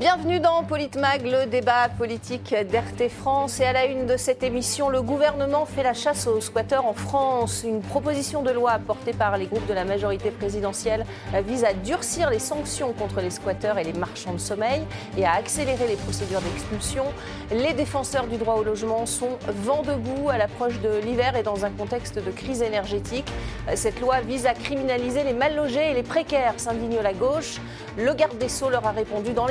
[0.00, 3.60] Bienvenue dans Politmag, le débat politique d'RT France.
[3.60, 6.94] Et à la une de cette émission, le gouvernement fait la chasse aux squatteurs en
[6.94, 7.66] France.
[7.68, 11.04] Une proposition de loi portée par les groupes de la majorité présidentielle
[11.46, 14.80] vise à durcir les sanctions contre les squatteurs et les marchands de sommeil
[15.18, 17.04] et à accélérer les procédures d'expulsion.
[17.50, 21.66] Les défenseurs du droit au logement sont vent debout à l'approche de l'hiver et dans
[21.66, 23.30] un contexte de crise énergétique.
[23.74, 27.58] Cette loi vise à criminaliser les mal logés et les précaires, s'indigne la gauche.
[27.98, 29.46] Le garde des Sceaux leur a répondu dans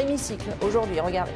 [0.61, 0.99] aujourd'hui.
[0.99, 1.33] Regardez.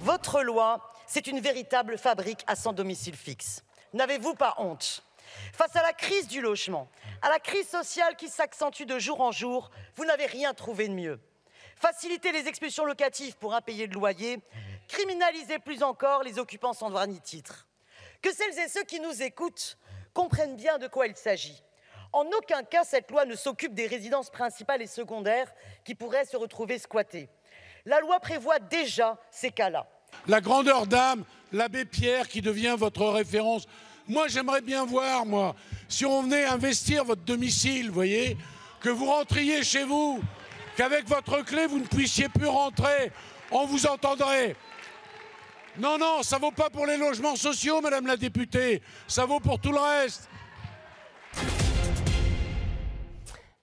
[0.00, 3.62] Votre loi, c'est une véritable fabrique à son domicile fixe.
[3.92, 5.02] N'avez-vous pas honte?
[5.52, 6.88] Face à la crise du logement,
[7.22, 10.94] à la crise sociale qui s'accentue de jour en jour, vous n'avez rien trouvé de
[10.94, 11.20] mieux.
[11.76, 14.38] Faciliter les expulsions locatives pour impayés de loyer,
[14.88, 17.66] criminaliser plus encore les occupants sans droit ni titre.
[18.22, 19.76] Que celles et ceux qui nous écoutent
[20.12, 21.62] comprennent bien de quoi il s'agit.
[22.12, 25.52] En aucun cas, cette loi ne s'occupe des résidences principales et secondaires
[25.84, 27.28] qui pourraient se retrouver squattées.
[27.86, 29.86] La loi prévoit déjà ces cas-là.
[30.26, 33.66] La grandeur d'âme, l'abbé Pierre qui devient votre référence.
[34.08, 35.54] Moi, j'aimerais bien voir, moi,
[35.88, 38.38] si on venait investir votre domicile, vous voyez,
[38.80, 40.22] que vous rentriez chez vous,
[40.76, 43.12] qu'avec votre clé, vous ne puissiez plus rentrer,
[43.50, 44.56] on vous entendrait.
[45.78, 49.60] Non, non, ça vaut pas pour les logements sociaux, Madame la députée, ça vaut pour
[49.60, 50.28] tout le reste.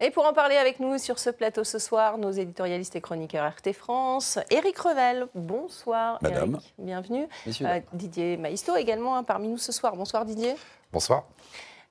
[0.03, 3.53] Et pour en parler avec nous sur ce plateau ce soir, nos éditorialistes et chroniqueurs
[3.53, 6.17] RT France, Éric Revel, bonsoir.
[6.23, 6.59] Madame.
[6.79, 7.27] bienvenue.
[7.61, 9.95] Euh, Didier Maisto également hein, parmi nous ce soir.
[9.95, 10.55] Bonsoir Didier.
[10.91, 11.25] Bonsoir.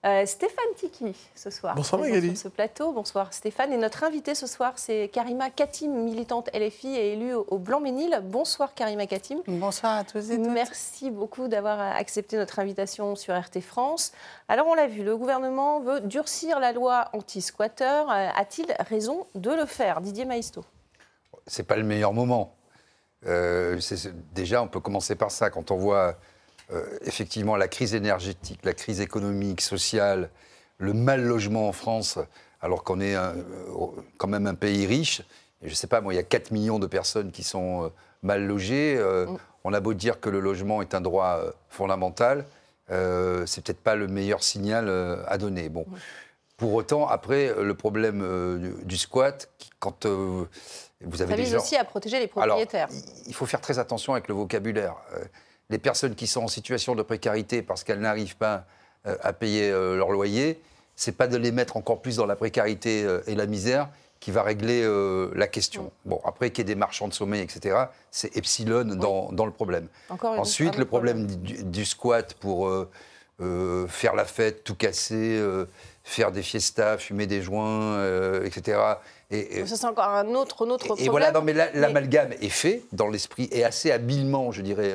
[0.06, 1.74] Euh, Stéphane Tiki ce soir.
[1.74, 2.28] Bonsoir Magali.
[2.28, 2.92] Sur ce plateau.
[2.92, 3.70] Bonsoir Stéphane.
[3.70, 8.18] Et notre invité ce soir, c'est Karima Katim, militante LFI et élue au Blanc-Ménil.
[8.24, 9.40] Bonsoir Karima Katim.
[9.46, 10.52] Bonsoir à tous et toutes.
[10.52, 14.12] Merci beaucoup d'avoir accepté notre invitation sur RT France.
[14.48, 17.84] Alors on l'a vu, le gouvernement veut durcir la loi anti-squatter.
[17.84, 20.64] Euh, a-t-il raison de le faire Didier Maisto?
[21.46, 22.56] C'est pas le meilleur moment.
[23.26, 23.78] Euh,
[24.32, 25.50] déjà, on peut commencer par ça.
[25.50, 26.16] Quand on voit
[26.72, 30.30] euh, effectivement la crise énergétique, la crise économique, sociale,
[30.78, 32.18] le mal logement en France,
[32.60, 33.32] alors qu'on est euh,
[34.18, 35.20] quand même un pays riche.
[35.62, 37.84] Et je ne sais pas, moi, il y a 4 millions de personnes qui sont
[37.84, 37.88] euh,
[38.22, 38.98] mal logées.
[38.98, 39.36] Mm.
[39.64, 42.46] On a beau dire que le logement est un droit fondamental,
[42.88, 44.88] c'est peut-être pas le meilleur signal
[45.26, 45.68] à donner.
[45.68, 45.84] Bon.
[45.86, 45.96] Mm.
[46.56, 49.50] Pour autant, après, le problème du, squat,
[49.80, 52.88] quand vous avez Ça vise aussi à protéger les propriétaires.
[53.26, 54.94] il faut faire très attention avec le vocabulaire
[55.70, 58.66] les personnes qui sont en situation de précarité parce qu'elles n'arrivent pas
[59.06, 60.60] euh, à payer euh, leur loyer,
[60.96, 63.88] c'est pas de les mettre encore plus dans la précarité euh, et la misère
[64.18, 64.86] qui va régler
[65.34, 65.92] la question.
[66.04, 69.88] Bon, après qu'il y ait des marchands de sommeil, etc., c'est epsilon dans, le problème.
[70.10, 72.70] Ensuite, le problème, Du, squat pour
[73.38, 75.42] faire la fête, tout casser,
[76.04, 78.04] faire des fiestas, fumer des joints,
[78.44, 78.78] etc.
[79.30, 81.06] Et, ça, c'est encore un autre, autre problème.
[81.06, 84.92] Et voilà, non, mais l'amalgame est fait dans l'esprit et assez habilement, je dirais,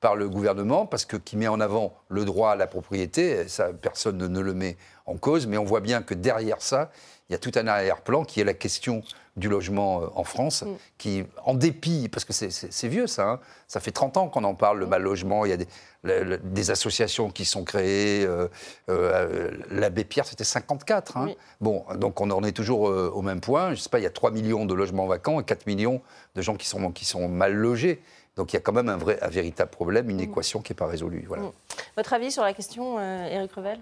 [0.00, 3.70] par le gouvernement, parce que qui met en avant le droit à la propriété, ça,
[3.72, 6.90] personne ne, le met en cause, mais on voit bien que derrière ça,
[7.28, 9.02] il y a tout un arrière-plan qui est la question
[9.36, 10.68] du logement euh, en France, mm.
[10.98, 14.54] qui, en dépit, parce que c'est vieux ça, hein, ça fait 30 ans qu'on en
[14.54, 14.88] parle, le mm.
[14.88, 18.48] mal logement, il y a des, des associations qui sont créées, euh,
[18.88, 21.18] euh, l'abbé Pierre c'était 54.
[21.18, 21.28] Hein.
[21.60, 24.10] Bon, donc on en est toujours au même point, je sais pas, il y a
[24.10, 26.00] 3 millions de logements vacants et 4 millions
[26.34, 28.00] de gens qui sont, qui sont mal logés.
[28.40, 30.20] Donc il y a quand même un, vrai, un véritable problème, une mm.
[30.20, 31.26] équation qui n'est pas résolue.
[31.28, 31.42] Voilà.
[31.42, 31.52] Mm.
[31.98, 33.78] Votre avis sur la question, euh, Éric Revel?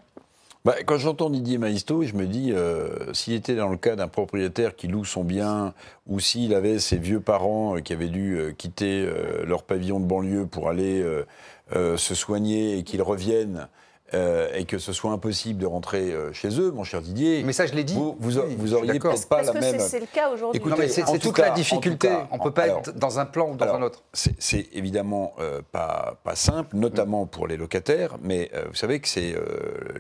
[0.65, 4.09] Bah, quand j'entends Didier Maisto, je me dis, euh, s'il était dans le cas d'un
[4.09, 5.75] propriétaire qui loue son bien,
[6.09, 9.09] ou s'il avait ses vieux parents euh, qui avaient dû quitter
[9.45, 11.07] leur pavillon de banlieue pour aller
[11.73, 13.69] se soigner et qu'ils reviennent
[14.15, 17.43] euh, et que ce soit impossible de rentrer euh, chez eux, mon cher Didier.
[17.45, 17.93] Mais ça, je l'ai dit.
[17.93, 19.77] Vous, vous, auriez peut-être pas la même.
[19.77, 20.63] Parce que c'est le cas aujourd'hui.
[20.89, 22.09] c'est toute la difficulté.
[22.31, 24.03] on ne peut pas être dans un plan ou dans un autre.
[24.15, 29.35] C'est évidemment euh, pas, pas, simple, notamment pour les locataires, mais vous savez que c'est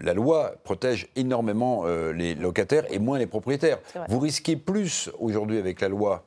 [0.00, 1.84] la loi protège énormément
[2.14, 3.78] les locataires et moins les propriétaires.
[4.08, 6.24] Vous risquez plus aujourd'hui avec la loi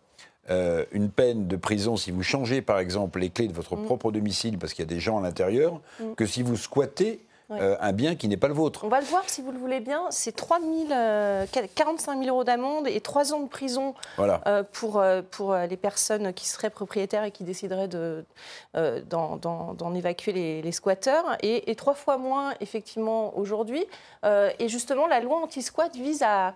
[0.50, 3.86] une peine de prison si vous changez par exemple les clés de votre mm.
[3.86, 6.14] propre domicile parce qu'il y a des gens à l'intérieur mm.
[6.16, 7.22] que si vous squattez
[7.60, 8.84] euh, un bien qui n'est pas le vôtre.
[8.84, 10.06] On va le voir si vous le voulez bien.
[10.10, 15.78] C'est 45 000 euros d'amende et 3 ans de prison euh, pour, euh, pour les
[15.78, 18.38] personnes qui seraient propriétaires et qui décideraient d'en
[18.74, 21.26] de, évacuer les, les squatteurs.
[21.42, 23.86] Et, et, trois fois moins, effectivement, aujourd'hui.
[24.24, 26.54] et justement, la loi anti-squat vise à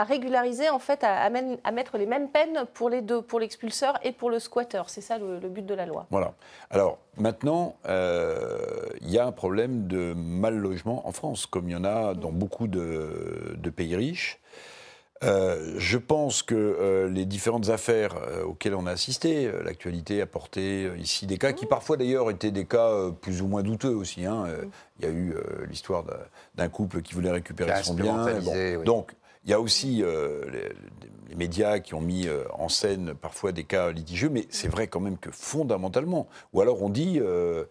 [0.00, 3.98] à régulariser, en fait, à, à, mettre les mêmes peines pour les deux, pour l'expulseur
[4.02, 4.88] et pour le squatteur.
[4.88, 6.06] C'est ça le, but de la loi.
[6.10, 6.32] Voilà.
[6.70, 11.72] Alors, maintenant, euh, il y a un problème de mal logement en France, comme il
[11.72, 14.40] y en a dans beaucoup de, pays riches.
[15.22, 20.26] Euh, je pense que euh, les différentes affaires euh, auxquelles on a assisté, l'actualité a
[20.26, 24.24] porté ici des cas qui parfois d'ailleurs étaient des cas plus ou moins douteux aussi.
[24.24, 24.46] hein.
[24.98, 25.34] Il y a eu
[25.68, 26.04] l'histoire
[26.54, 28.24] d'un- couple qui voulait récupérer son bien.
[28.46, 28.82] oui.
[28.86, 29.12] Donc
[29.44, 30.02] il y a aussi
[30.52, 30.72] les,
[31.28, 35.00] les médias qui ont mis en scène parfois des cas litigieux, mais c'est vrai quand
[35.00, 37.18] même que fondamentalement, ou alors on dit...
[37.20, 37.64] euh,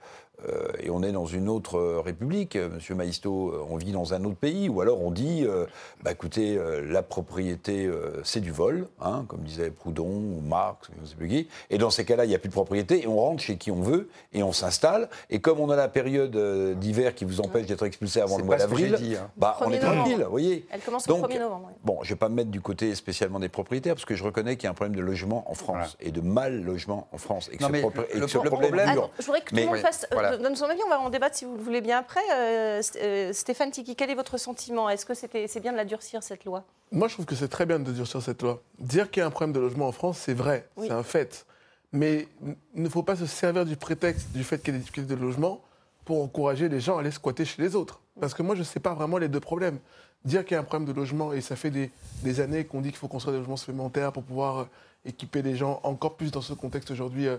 [0.47, 3.91] euh, et on est dans une autre euh, république, euh, Monsieur Maïsto, euh, on vit
[3.91, 5.65] dans un autre pays, ou alors on dit, euh,
[6.03, 10.89] bah, écoutez, euh, la propriété, euh, c'est du vol, hein, comme disait Proudhon ou Marx,
[10.95, 13.03] je ne sais plus qui, et dans ces cas-là, il n'y a plus de propriété,
[13.03, 15.87] et on rentre chez qui on veut, et on s'installe, et comme on a la
[15.89, 19.29] période euh, d'hiver qui vous empêche d'être expulsé avant le mois d'avril, hein.
[19.37, 20.65] bah, on 1er est tranquille, vous voyez.
[20.71, 21.65] Elle commence le Donc, 1er novembre.
[21.69, 21.73] oui.
[21.83, 24.23] Bon, je ne vais pas me mettre du côté spécialement des propriétaires, parce que je
[24.23, 25.87] reconnais qu'il y a un problème de logement en France, Voilà.
[26.01, 28.99] et de mal logement en France, et que Non, ce, mais le- le problème problème-
[29.19, 30.43] je voudrais que tout le monde fasse, euh, voilà.
[30.43, 30.79] donne son avis.
[30.85, 32.21] On va en débattre si vous le voulez bien après.
[32.33, 34.89] Euh, euh, Stéphane Tiki, quel est votre sentiment?
[34.89, 36.63] Est-ce que c'est bien de la durcir, cette loi?
[36.91, 38.61] Moi, je trouve que c'est très bien de durcir cette loi.
[38.79, 40.87] Dire qu'il y a un problème de logement en France, c'est vrai, Oui.
[40.87, 41.45] c'est un fait.
[41.91, 42.27] Mais
[42.75, 45.15] il ne faut pas se servir du prétexte du fait qu'il y ait des difficultés
[45.15, 45.61] de logement
[46.05, 47.99] pour encourager les gens à aller squatter chez les autres.
[48.19, 49.79] Parce que moi, je ne sais pas vraiment les deux problèmes.
[50.25, 51.91] Dire qu'il y a un problème de logement, et ça fait des,
[52.23, 54.65] des années qu'on dit qu'il faut construire des logements supplémentaires pour pouvoir euh,
[55.05, 57.37] équiper les gens encore plus dans ce contexte aujourd'hui euh,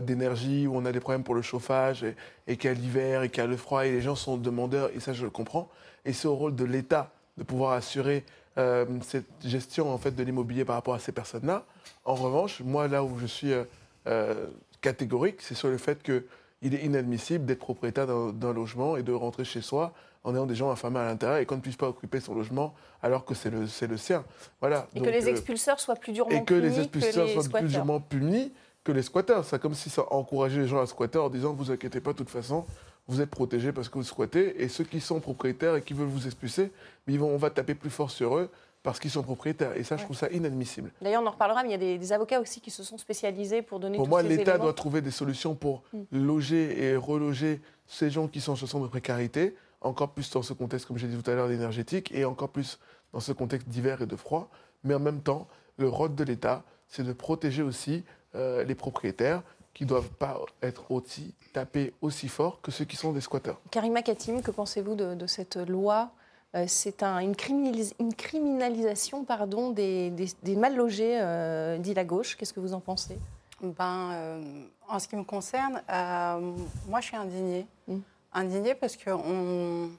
[0.00, 2.14] d'énergie, où on a des problèmes pour le chauffage, et,
[2.46, 4.36] et qu'il y a l'hiver, et qu'il y a le froid, et les gens sont
[4.36, 5.68] demandeurs, et ça, je le comprends.
[6.04, 8.24] Et c'est au rôle de l'État de pouvoir assurer
[8.58, 11.64] euh, cette gestion en fait, de l'immobilier par rapport à ces personnes-là.
[12.04, 13.64] En revanche, moi, là où je suis euh,
[14.06, 14.46] euh,
[14.80, 19.44] catégorique, c'est sur le fait qu'il est inadmissible d'être propriétaire d'un logement et de rentrer
[19.44, 19.92] chez soi
[20.24, 22.74] en ayant des gens affamés à l'intérieur et qu'on ne puisse pas occuper son logement
[23.02, 24.24] alors que c'est le, le sien.
[24.60, 24.88] Voilà.
[24.94, 27.28] Et Donc, que les euh, expulseurs soient plus durement et que les punis expulseurs que
[27.28, 27.68] les soient squatteurs.
[27.68, 28.52] plus durement punis
[28.88, 29.44] que les squatteurs.
[29.44, 32.16] C'est comme si ça encourageait les gens à squatter en disant vous inquiétez pas, de
[32.18, 32.64] toute façon,
[33.06, 34.62] vous êtes protégés parce que vous squattez.
[34.62, 36.72] Et ceux qui sont propriétaires et qui veulent vous expulser,
[37.06, 38.48] ils vont, on va taper plus fort sur eux
[38.82, 39.76] parce qu'ils sont propriétaires.
[39.76, 40.90] Et ça, je trouve ça inadmissible.
[41.02, 42.96] D'ailleurs, on en reparlera, mais il y a des, des avocats aussi qui se sont
[42.96, 46.04] spécialisés pour donner Pour tous moi, l'État doit trouver des solutions pour Mm.
[46.12, 50.54] loger et reloger ces gens qui sont en situation de précarité, encore plus dans ce
[50.54, 52.78] contexte, comme j'ai dit tout à l'heure, énergétique, et encore plus
[53.12, 54.48] dans ce contexte d'hiver et de froid.
[54.82, 55.46] Mais en même temps,
[55.76, 58.02] le rôle de l'État, c'est de protéger aussi
[58.34, 59.42] euh, les propriétaires
[59.74, 63.58] qui ne doivent pas être aussi tapés aussi fort que ceux qui sont des squatteurs.
[63.70, 66.10] Karima Katim, que pensez-vous de, de cette loi?
[66.54, 71.94] Euh, C'est un- une, criminalis- une criminalisation pardon, des, des- des mal logés, euh, dit
[71.94, 72.36] la gauche.
[72.36, 73.18] Qu'est-ce que vous en pensez?
[73.62, 74.42] Ben, euh,
[74.88, 76.52] en ce qui me concerne, euh,
[76.88, 77.66] moi, je suis indignée.
[77.86, 77.98] Mm.
[78.32, 79.90] Indignée parce qu'on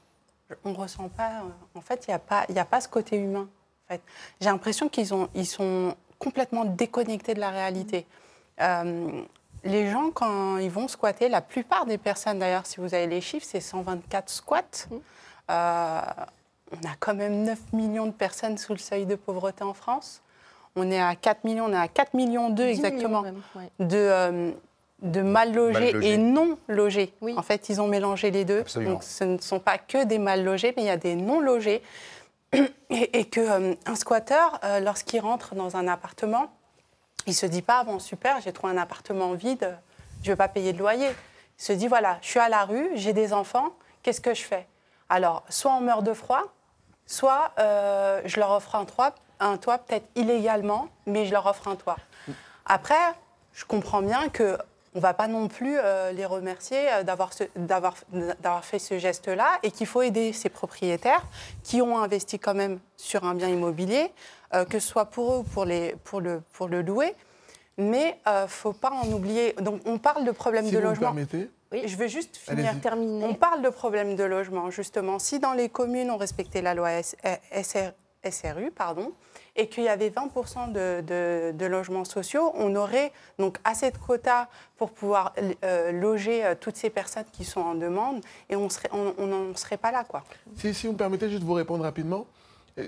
[0.65, 1.43] on ressent pas.
[1.75, 3.47] En fait, il n'y a, pas- il y a pas ce côté humain.
[3.85, 4.01] En fait.
[4.41, 8.05] J'ai l'impression qu'ils ont- ils sont complètement déconnectés de la réalité.
[8.61, 9.21] Euh,
[9.63, 13.21] les gens, quand ils vont squatter, la plupart des personnes, d'ailleurs, si vous avez les
[13.21, 14.61] chiffres, c'est 124 squats.
[14.89, 14.95] Mm.
[15.51, 16.01] Euh,
[16.71, 20.21] on a quand même 9 millions de personnes sous le seuil de pauvreté en France.
[20.75, 23.41] On est à 4 millions, on est à 4 millions 2 10 exactement millions même,
[23.55, 23.85] ouais.
[23.85, 24.51] de, euh,
[25.01, 26.13] de mal logés Mal logés.
[26.13, 27.13] et non logés.
[27.21, 27.33] Oui.
[27.35, 28.59] En fait, ils ont mélangé les deux.
[28.59, 28.93] Absolument.
[28.93, 31.39] Donc, ce ne sont pas que des mal logés, mais il y a des non
[31.39, 31.81] logés.
[32.91, 36.51] Et, et que euh, squatteur, euh, lorsqu'il rentre dans un appartement,
[37.27, 39.77] il se dit pas bon super, j'ai trouvé un appartement vide,
[40.23, 41.09] je vais pas payer de loyer.
[41.59, 44.41] Il se dit voilà, je suis à la rue, j'ai des enfants, qu'est-ce que je
[44.41, 44.67] fais?
[45.09, 46.43] Alors, soit on meurt de froid,
[47.05, 51.67] soit euh, je leur offre un toit, un toit peut-être illégalement, mais je leur offre
[51.67, 51.97] un toit.
[52.65, 52.95] Après,
[53.53, 54.57] je comprends bien que
[54.95, 59.87] on va pas non plus euh, les remercier euh, d'avoir fait ce geste-là et qu'il
[59.87, 61.23] faut aider ces propriétaires
[61.63, 64.11] qui ont investi quand même sur un bien immobilier,
[64.53, 67.13] euh, que ce soit pour eux ou pour, les, pour, le, pour le louer.
[67.77, 69.53] Mais euh, faut pas en oublier.
[69.61, 71.07] Donc on parle de problème Si de vous me logement.
[71.07, 71.83] permettez, Oui.
[71.85, 72.73] Je vais juste finir.
[72.81, 73.23] Terminé.
[73.25, 75.17] On parle de problème de logement, justement.
[75.19, 77.91] Si dans les communes, on respectait la loi SR
[78.29, 79.13] SRU, pardon,
[79.59, 84.47] et qu'il y avait 20% de, logements sociaux, on aurait donc assez de quotas
[84.77, 88.69] pour pouvoir euh, loger euh, toutes ces personnes qui sont en demande, et on
[89.27, 90.23] n'en serait pas là, quoi.
[90.55, 92.25] Si, si vous me permettez juste de vous répondre rapidement.
[92.77, 92.87] Euh,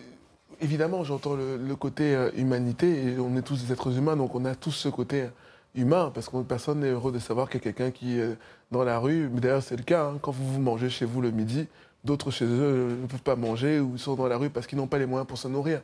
[0.63, 4.53] Évidemment, j'entends le, côté humanité, et on est tous des êtres humains, donc on a
[4.53, 5.25] tous ce côté
[5.73, 8.37] humain, parce que personne n'est heureux de savoir qu'il y a quelqu'un qui est
[8.69, 9.27] dans la rue.
[9.33, 11.67] Mais D'ailleurs, c'est le cas, hein, quand vous mangez chez vous le midi,
[12.03, 14.87] d'autres chez eux ne peuvent pas manger ou sont dans la rue parce qu'ils n'ont
[14.87, 15.81] pas les moyens pour se nourrir.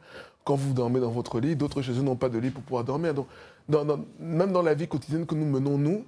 [0.47, 2.85] Quand vous dormez dans votre lit, d'autres chez eux n'ont pas de lit pour pouvoir
[2.85, 3.13] dormir.
[3.13, 3.27] Donc,
[3.67, 6.05] dans- dans- même dans la vie quotidienne que nous menons, nous,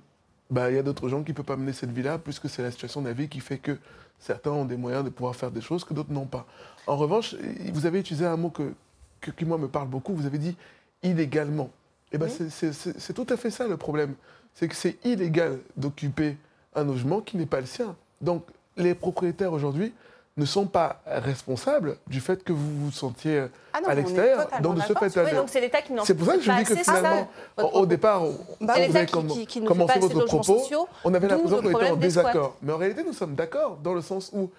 [0.49, 2.61] bah, il y a d'autres gens qui ne peuvent pas mener cette vie-là, puisque c'est
[2.61, 3.77] la situation de la vie qui fait que
[4.17, 6.45] certains ont des moyens de pouvoir faire des choses que d'autres n'ont pas.
[6.87, 7.35] En revanche,
[7.73, 8.71] vous avez utilisé un mot que,
[9.19, 10.13] que- qui, moi, me parle beaucoup.
[10.15, 10.55] Vous avez dit
[11.03, 11.69] illégalement.
[12.13, 14.15] Eh ben, c'est- c'est c'est tout à fait ça le problème.
[14.53, 16.37] C'est que c'est illégal d'occuper
[16.75, 17.93] un logement qui n'est pas le sien.
[18.21, 18.45] Donc,
[18.77, 19.91] les propriétaires aujourd'hui
[20.39, 23.43] ne sont pas responsables du fait que vous vous sentiez
[23.73, 24.47] Ah non, à l'extérieur.
[24.61, 26.51] Donc de ce fait, Oui, donc c'est l'État qui n'en c'est pour ça que je
[26.51, 28.23] dis que ça, finalement, au, départ,
[28.61, 29.05] Bah, vous avez
[29.45, 32.55] qui- commencé votre propos, sociaux, on avait l'impression qu'on était en désaccord.
[32.61, 34.49] Mais en réalité, nous sommes d'accord dans le sens où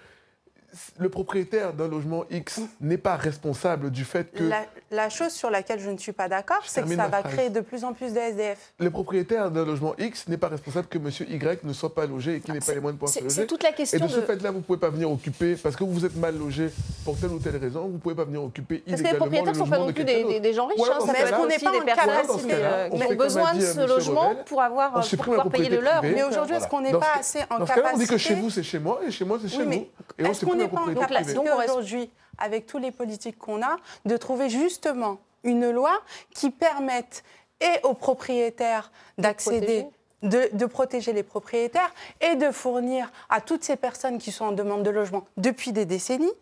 [0.99, 5.51] le propriétaire d'un logement X n'est pas responsable du fait que La, la chose sur
[5.51, 7.33] laquelle je ne suis pas d'accord, c'est que ça va phrase.
[7.33, 8.59] créer de plus en plus de SDF.
[8.79, 12.37] le propriétaire d'un logement X n'est pas responsable que monsieur Y ne soit pas logé
[12.37, 13.35] et qu'il n'ait pas les moyens de pouvoir se C'est loger.
[13.43, 14.23] c'est toute la Et question de ce de...
[14.23, 16.71] fait-là, vous ne pouvez pas venir occuper, parce que vous êtes mal logé
[17.05, 19.53] pour telle ou telle raison, vous ne pouvez pas venir occuper Parce que les propriétaires
[19.53, 20.41] ne sont pas non plus des, des- d'autre.
[20.41, 20.79] des gens riches.
[20.79, 22.89] Voilà, hein, dans ça ce peut cas-là, être on n'est pas des personnes qui, euh,
[22.91, 26.03] ont besoin de ce euh, monsieur logement pour, avoir, on euh, pouvoir payer le leur.
[26.03, 28.35] Mais aujourd'hui, est-ce qu'on n'est pas ce- assez en ce capacité on dit que chez
[28.35, 30.25] vous, c'est chez moi, et chez moi, c'est chez mais vous.
[30.65, 35.19] N'est pas en capacité reste- aujourd'hui, avec tous les politiques qu'on a, de trouver justement
[35.45, 35.93] une loi
[36.35, 37.23] qui permette
[37.61, 39.87] et aux propriétaires d'accéder,
[40.23, 44.53] de, de protéger les propriétaires et de fournir à toutes ces personnes qui sont en
[44.53, 46.33] demande de logement depuis des décennies,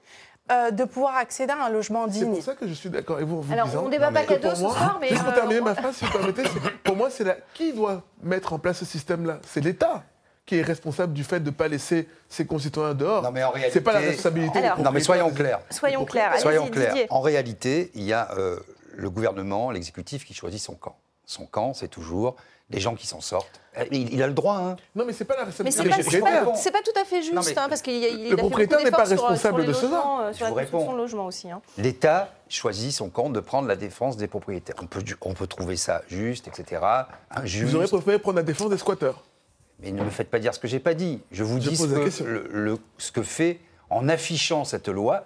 [0.51, 2.35] euh, de pouvoir accéder à un logement C'est digne.
[2.35, 4.29] pour ça que je suis d'accord avec vous vous Alors, disant on débat pas que
[4.29, 6.05] qu'à deux pour ce moi- soir, mais, Juste pour euh, terminer on- ma phrase, si
[6.05, 7.37] vous permettez, c'est- pour moi, c'est la...
[7.55, 9.39] qui doit mettre en place ce système-là?
[9.47, 10.05] C'est l'État
[10.49, 13.23] qui est responsable du fait de ne pas laisser ses concitoyens dehors.
[13.23, 15.61] Non, mais en C'est pas la réalité- responsabilité Alors- des Non, mais soyons clairs.
[15.71, 16.39] Soyons clairs.
[16.41, 16.95] Soyons clairs.
[17.11, 18.59] En réalité, il y a euh,
[18.97, 20.97] le gouvernement, l'exécutif qui choisit son camp.
[21.27, 22.37] Son camp, c'est toujours
[22.71, 23.61] les gens qui s'en sortent.
[23.79, 24.77] Euh, Il, il a le droit, hein.
[24.95, 26.83] Non, mais c'est pas la Mais responsabilité c'est des pas, je- c'est pas- c'est pas
[26.83, 28.31] tout à fait juste, Non, mais hein, parce qu'il y a, il le a fait
[28.37, 29.89] beaucoup propriétaire n'est pas sur- responsable sur de cela.
[29.91, 30.93] logements, euh, Je Sur la vous construction réponds.
[30.93, 31.51] de logements aussi.
[31.51, 31.61] hein.
[31.79, 34.75] L'État choisit son camp de prendre la défense des propriétaires.
[34.83, 36.83] On peut, on peut trouver ça juste, etc.
[37.31, 37.65] Injuste.
[37.69, 39.23] Vous auriez préféré prendre la défense des squatteurs.
[39.81, 41.21] Mais ne me faites pas dire ce que j'ai pas dit.
[41.31, 45.25] Je vous Je dis ce que, le- le- ce que fait, en affichant cette loi,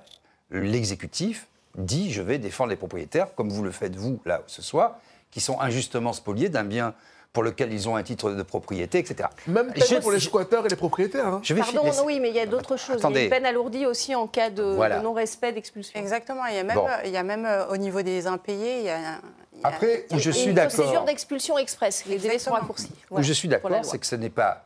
[0.51, 4.99] l'exécutif dit je vais défendre les propriétaires, comme vous le faites vous, là, ce soir,
[5.31, 6.95] qui sont injustement spoliés d'un bien
[7.33, 9.27] pour lequel ils ont un titre de propriété, etc.
[9.47, 11.27] Même Je- peine pour les squatteurs et les propriétaires.
[11.27, 11.41] hein.
[11.43, 12.97] Je vais Pardon, non, oui, mais il y a d'autres choses.
[12.99, 13.25] Il y a Attendez.
[13.25, 14.99] une peine alourdie aussi en cas de, Voilà.
[14.99, 15.99] de non-respect d'expulsion.
[15.99, 16.45] Exactement.
[16.45, 16.87] Il y a même, Bon.
[17.07, 19.19] il y a même euh, au niveau des impayés, il y a.
[19.65, 22.05] Après, où je suis une procédure d'accord, d'expulsion express.
[22.07, 22.91] Les délais sont raccourcis.
[23.11, 24.65] où je suis d'accord, c'est que ce n'est pas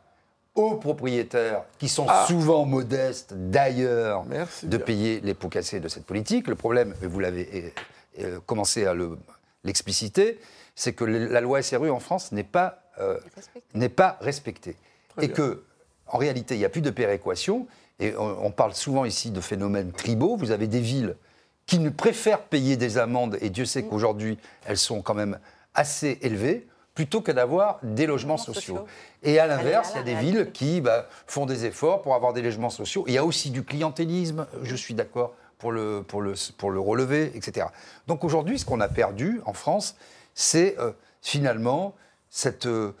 [0.55, 2.25] aux propriétaires, qui sont Ah.
[2.27, 4.23] souvent modestes d'ailleurs,
[4.63, 4.79] de bien.
[4.79, 6.47] payer les pots cassés de cette politique.
[6.47, 7.73] Le problème, et vous l'avez
[8.19, 9.19] euh, commencé à le-
[9.63, 10.39] l'expliciter,
[10.73, 13.19] c'est que le- la loi SRU en France n'est pas, euh,
[13.75, 14.75] n'est pas respectée.
[15.21, 15.35] et bien.
[15.35, 15.63] que,
[16.07, 17.67] en réalité, il n'y a plus de péréquation.
[17.99, 20.37] Et on, on parle souvent ici de phénomènes tribaux.
[20.37, 21.15] Vous avez des villes
[21.67, 23.89] qui ne préfèrent payer des amendes, et Dieu sait Mm.
[23.89, 25.37] qu'aujourd'hui, elles sont quand même
[25.75, 28.77] assez élevées, plutôt que d'avoir des logements sociaux.
[28.77, 28.87] sociaux.
[29.21, 32.15] Et à l'inverse, à il y a des villes qui bah, font des efforts pour
[32.15, 33.03] avoir des logements sociaux.
[33.07, 36.79] Il y a aussi du clientélisme, je suis d'accord, pour le, pour, le, pour le
[36.79, 37.67] relever, etc.
[38.07, 39.95] Donc aujourd'hui, ce qu'on a perdu en France,
[40.33, 41.93] c'est euh, finalement
[42.29, 42.93] cette euh,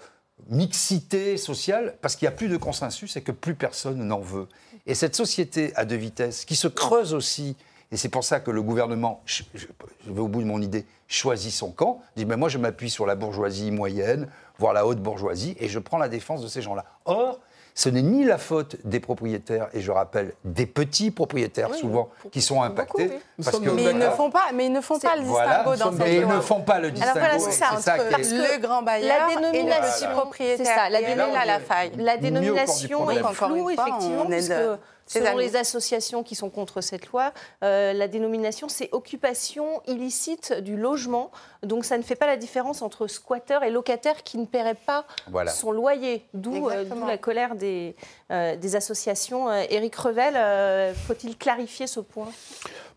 [0.49, 4.47] mixité sociale, parce qu'il n'y a plus de consensus et que plus personne n'en veut.
[4.85, 7.55] Et cette société à deux vitesses, qui se creuse aussi,
[7.91, 9.67] et c'est pour ça que le gouvernement, je, je-
[10.05, 12.89] je vais au bout de mon idée, choisit son camp, dit mais moi je m'appuie
[12.89, 14.27] sur la bourgeoisie moyenne,
[14.59, 16.83] voire la haute bourgeoisie, et je prends la défense de ces gens-là.
[17.05, 17.39] Or,
[17.75, 22.09] ce n'est ni la faute des propriétaires, et je rappelle des petits propriétaires Oui, souvent
[22.31, 23.43] qui sont beaucoup, impactés, oui.
[23.45, 25.75] Parce que Mais ils ne font pas, mais ils ne font pas le voilà, distinguo
[25.91, 27.19] dans cette et ils ne font pas le distinguo.
[27.19, 30.13] voilà, c'est ça, c'est ça parce que le grand la bailleur et le dénomination, petit
[30.19, 30.65] propriétaire.
[30.65, 31.91] c'est ça, la Et elle est là la dénomination- faille.
[31.97, 34.77] La dénomination est encore floue, effectivement, puisque ses
[35.07, 35.41] selon amis.
[35.43, 37.33] les associations qui sont contre cette loi,
[37.63, 41.31] euh, la dénomination, c'est occupation illicite du logement.
[41.63, 45.05] Donc ça ne fait pas la différence entre squatteur et locataire qui ne paierait pas
[45.29, 45.51] Voilà.
[45.51, 46.25] son loyer.
[46.33, 47.95] D'où euh, la colère des,
[48.31, 49.49] euh, des associations.
[49.49, 52.29] Euh, Éric Revel, euh, faut-il clarifier ce point?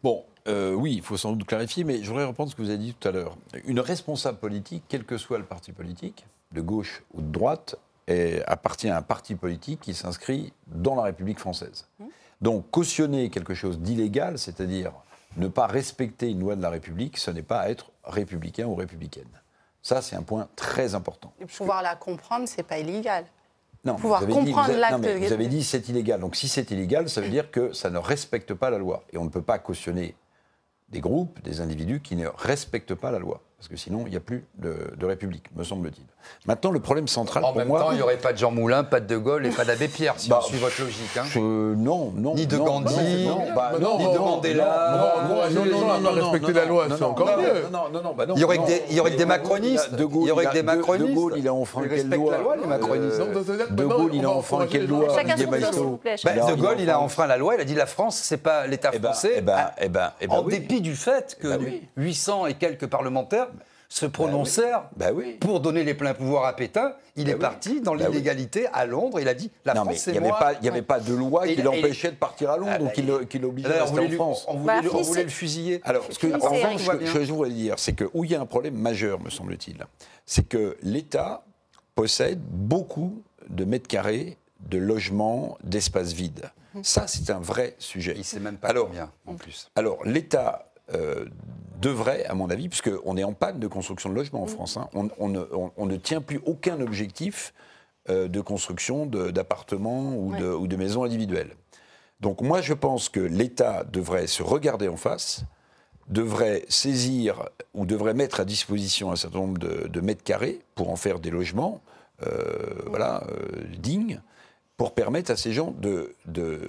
[0.03, 2.69] Bon, euh, oui, il faut sans doute clarifier, mais je voudrais reprendre ce que vous
[2.71, 3.37] avez dit tout à l'heure.
[3.67, 7.77] Une responsable politique, quel que soit le parti politique, de gauche ou de droite,
[8.11, 11.87] est- appartient à un parti politique qui s'inscrit dans la République française.
[12.41, 14.93] Donc, cautionner quelque chose d'illégal, c'est-à-dire
[15.37, 19.29] ne pas respecter une loi de la République, ce n'est pas être républicain ou républicaine.
[19.83, 21.33] Ça, c'est un point très important.
[21.41, 23.25] Et pouvoir la comprendre, c'est pas illégal.
[23.85, 26.21] Non, pouvoir vous avez dit- comprendre vous l'acte de- Vous avez dit c'est illégal.
[26.21, 29.05] Donc si c'est illégal, ça veut dire que ça ne respecte pas la loi.
[29.13, 30.15] Et on ne peut pas cautionner
[30.91, 33.41] des groupes, des individus qui ne respectent pas la loi.
[33.61, 36.07] Parce que sinon, il n'y a plus de, de République, me semble-t-il.
[36.47, 38.85] Maintenant, le problème central En pour même temps, il n'y aurait pas de Jean Moulin,
[38.85, 41.15] pas de De Gaulle et pas d'Abbé Pierre, si Bah, on suit votre logique.
[41.19, 41.25] hein.
[41.29, 41.39] Je-
[41.75, 42.35] non, non.
[42.35, 45.29] Ni de non, Gandhi, non, non, bah, Bah non, non, non, ni de Mandela.
[45.51, 47.63] non, les gens à pas respecter la loi, c'est encore non, mieux.
[47.71, 48.67] Non, non, non, bah non, Il y aurait que non.
[48.69, 49.95] des- il y aurait que des De Gaulle, macronistes.
[49.95, 51.09] De Gaulle, Il y aurait que a- des de- macronistes.
[51.11, 53.21] De Gaulle, il a enfreint quelle loi la loi, les macronistes.
[53.73, 55.35] De Gaulle, il a enfreint quelle loi Chacun.
[55.37, 58.67] Ben, de Gaulle, il a enfreint- la loi, il a dit la France, c'est pas
[58.67, 59.33] l'État Eh ben, français.
[59.37, 61.89] eh ben, eh ben, eh ben en dépit du fait que Eh ben oui.
[61.97, 63.49] 800 et quelques parlementaires
[63.93, 65.37] se prononcèrent Bah oui.
[65.41, 66.95] pour donner les pleins pouvoirs à Pétain.
[67.17, 67.41] Il est oui.
[67.41, 68.13] parti dans Bah oui.
[68.13, 69.19] l'illégalité à Londres.
[69.21, 70.39] Il a dit la non, France, c'est il n'y avait, moi.
[70.39, 72.79] pas- il y avait pas de loi Et qui l'empêchait de partir à Londres Ah,
[72.79, 74.45] bah, ou qui l'obligeait à rester en France.
[74.49, 75.09] on voulait Bah, le- on finissez.
[75.11, 75.81] voulait le fusiller.
[75.83, 78.35] Alors, ce que, en revanche, ce que je voudrais dire, c'est que où il y
[78.37, 79.85] a un problème majeur, me semble-t-il,
[80.25, 81.43] c'est que l'État
[81.97, 86.49] possède beaucoup de mètres carrés de logements, d'espaces vides.
[86.85, 88.13] Ça, c'est un vrai sujet.
[88.15, 89.69] Il ne sait même pas Alors, combien, en plus.
[89.75, 91.25] Alors, l'État euh,
[91.81, 94.89] devrait, à mon avis, puisqu'on est en panne de construction de logements en France, hein,
[94.95, 97.53] on, on ne, on- on ne tient plus aucun objectif
[98.09, 101.55] euh, de construction d'appartements ou, de, ou de maisons individuelles.
[102.21, 105.45] Donc moi, je pense que l'État devrait se regarder en face,
[106.09, 110.91] devrait saisir ou devrait mettre à disposition un certain nombre de, de mètres carrés pour
[110.91, 111.81] en faire des logements
[112.27, 114.21] euh, voilà, euh, dignes,
[114.81, 116.67] pour permettre à ces gens de- de-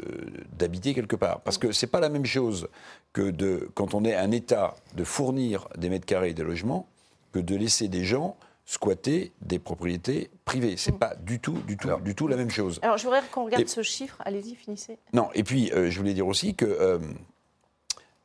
[0.60, 1.40] d'habiter quelque part.
[1.40, 2.68] Parce que ce n'est pas la même chose
[3.14, 6.90] que de, quand on est un État de fournir des mètres carrés et des logements
[7.32, 10.76] que de laisser des gens squatter des propriétés privées.
[10.76, 12.80] C'est pas du tout, du tout, du tout la même chose.
[12.82, 14.18] Alors, je voudrais qu'on regarde Et- ce chiffre.
[14.26, 14.98] Allez-y, finissez.
[15.14, 17.00] Non, et puis euh, je voulais dire aussi que euh,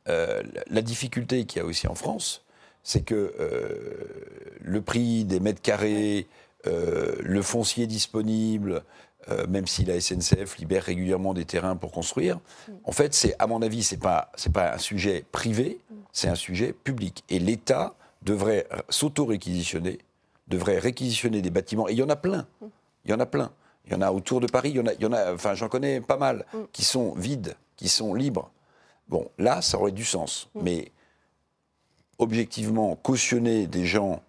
[0.09, 2.43] euh, la- difficulté qu'il y a aussi en France,
[2.83, 4.03] c'est que euh,
[4.59, 6.27] le prix des mètres carrés,
[6.65, 8.83] euh, le foncier disponible,
[9.29, 12.39] euh, même si la SNCF libère régulièrement des terrains pour construire,
[12.83, 15.79] en fait, c'est à mon avis, c'est pas pas un sujet privé,
[16.11, 17.23] c'est un sujet public.
[17.29, 19.99] Et l'État devrait s'auto-réquisitionner,
[20.47, 21.87] devrait réquisitionner des bâtiments.
[21.87, 22.47] Et il y en a plein.
[23.05, 23.51] Il y en a plein.
[23.85, 24.71] Il y en a autour de Paris.
[24.71, 27.13] Il y en a, il y en a enfin, j'en connais pas mal qui sont
[27.13, 28.51] vides, qui sont libres.
[29.07, 30.49] Bon, là, ça aurait du sens.
[30.55, 30.91] Mais
[32.17, 34.21] objectivement, cautionner des gens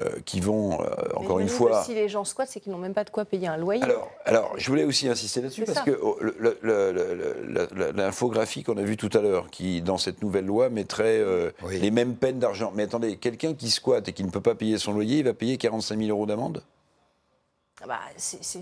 [0.00, 1.84] euh, qui vont, euh, encore une fois.
[1.84, 3.82] Si les gens squattent, c'est qu'ils n'ont même pas de quoi payer un loyer.
[3.82, 5.84] Alors, alors, je voulais aussi insister là-dessus parce ça.
[5.84, 6.18] que oh,
[7.94, 11.78] l'infographie qu'on a vue tout à l'heure, qui dans cette nouvelle loi mettrait euh, Oui.
[11.78, 12.72] les mêmes peines d'argent.
[12.74, 15.34] Mais attendez, quelqu'un qui squatte et qui ne peut pas payer son loyer, il va
[15.34, 16.62] payer 45 000 euros d'amende?
[17.82, 17.98] Ah bah,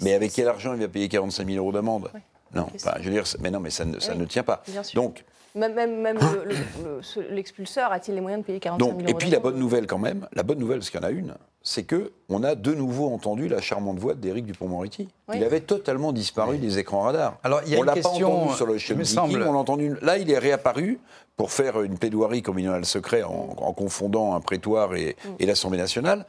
[0.02, 2.10] Mais avec quel argent il va payer 45 000 euros d'amende?
[2.54, 4.62] Non, enfin, je veux dire, mais non, mais ça ne, ça Oui, ne tient pas.
[4.66, 5.00] bien sûr.
[5.00, 6.54] Donc, Même, même, même le- le-
[6.96, 9.40] le- ce- l'expulseur a-t-il les moyens de payer 45 000 donc, euros et puis la
[9.40, 12.12] bonne nouvelle quand même, la bonne nouvelle, parce qu'il y en a une, c'est que
[12.28, 15.08] on a de nouveau entendu la charmante voix d'Éric Dupont-Moretti.
[15.28, 15.36] Oui.
[15.38, 17.36] Il avait totalement disparu des écrans radars.
[17.42, 19.46] Alors, il y a on une l'a question, pas entendu sur le de semble- Viking,
[19.48, 19.96] on l'a entendu.
[20.02, 21.00] Là, il est réapparu
[21.36, 25.28] pour faire une plaidoirie communale secret en, en confondant un prétoire et, Mm.
[25.40, 26.26] et l'Assemblée nationale.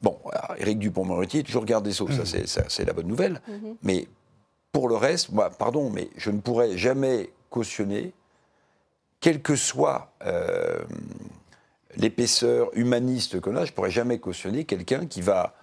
[0.00, 2.24] Bon, alors, Éric Dupont-Moretti est toujours garde des Sceaux, Mm.
[2.46, 3.40] ça c'est- la bonne nouvelle.
[3.50, 3.74] Mm-hmm.
[3.82, 4.06] Mais
[4.72, 8.12] pour le reste, moi, pardon, mais je ne pourrais jamais cautionner,
[9.22, 10.82] quelle que soit euh,
[11.96, 15.54] l'épaisseur humaniste qu'on a, je ne pourrais jamais cautionner quelqu'un qui va,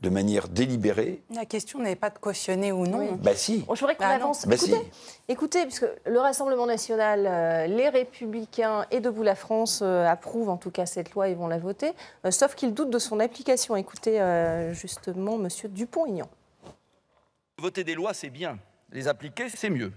[0.00, 2.98] de manière délibérée, La question n'est pas de cautionner ou non.
[3.12, 3.18] Oui.
[3.22, 4.46] bah si, Bon, je voudrais qu'on Bah avance.
[4.46, 5.20] Bah écoutez, si.
[5.28, 10.56] écoutez, puisque le Rassemblement national, euh, les Républicains et Debout la France euh, approuvent en
[10.56, 11.92] tout cas cette loi et vont la voter,
[12.24, 13.76] euh, sauf qu'ils doutent de son application.
[13.76, 16.28] Écoutez euh, justement Monsieur Dupont-Aignan.
[17.58, 18.58] Voter des lois, c'est bien.
[18.90, 19.92] Les appliquer, c'est mieux.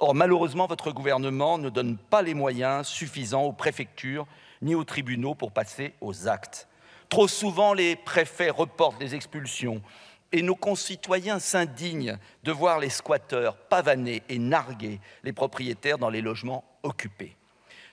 [0.00, 4.26] Or, malheureusement, votre gouvernement ne donne pas les moyens suffisants aux préfectures
[4.62, 6.68] ni aux tribunaux pour passer aux actes.
[7.08, 9.82] Trop souvent, les préfets reportent des expulsions
[10.30, 16.20] et nos concitoyens s'indignent de voir les squatteurs pavaner et narguer les propriétaires dans les
[16.20, 17.36] logements occupés.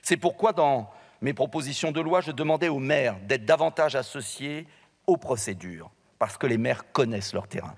[0.02, 0.88] C'est pourquoi, dans
[1.22, 4.66] mes propositions de loi, je demandais aux maires d'être davantage associés
[5.06, 7.74] aux procédures, parce que les maires connaissent leur terrain.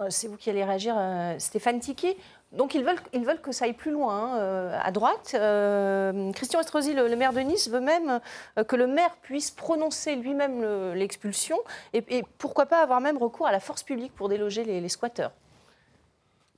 [0.00, 2.16] Euh, C'est vous qui allez réagir, euh, Stéphane Tiki.
[2.56, 5.32] Donc ils veulent, ils veulent que ça aille plus loin, hein, euh, à droite.
[5.34, 8.20] Euh, Christian Estrosi, le, le maire de Nice, veut même
[8.58, 11.58] euh, que le maire puisse prononcer lui-même le- l'expulsion
[11.92, 14.88] et, et pourquoi pas avoir même recours à la force publique pour déloger les, les
[14.88, 15.32] squatteurs.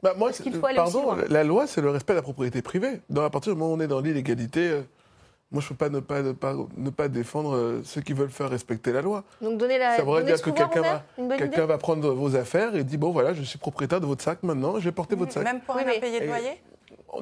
[0.02, 3.00] Bah, moi, faut aller pardon, la loi, c'est le respect de la propriété privée.
[3.08, 4.82] Dans à partir du moment où on est dans l'illégalité,
[5.52, 8.12] moi, je ne peux pas ne, pas ne pas ne pas défendre euh, ceux qui
[8.12, 9.22] veulent faire respecter la loi.
[9.40, 12.96] Donc donner, la, Ça voudrait dire que quelqu'un va, va prendre vos affaires et dit
[12.96, 15.44] bon voilà, je suis propriétaire de votre sac maintenant, je vais porter votre sac.
[15.44, 16.60] Même pour Oui, un impayé de loyer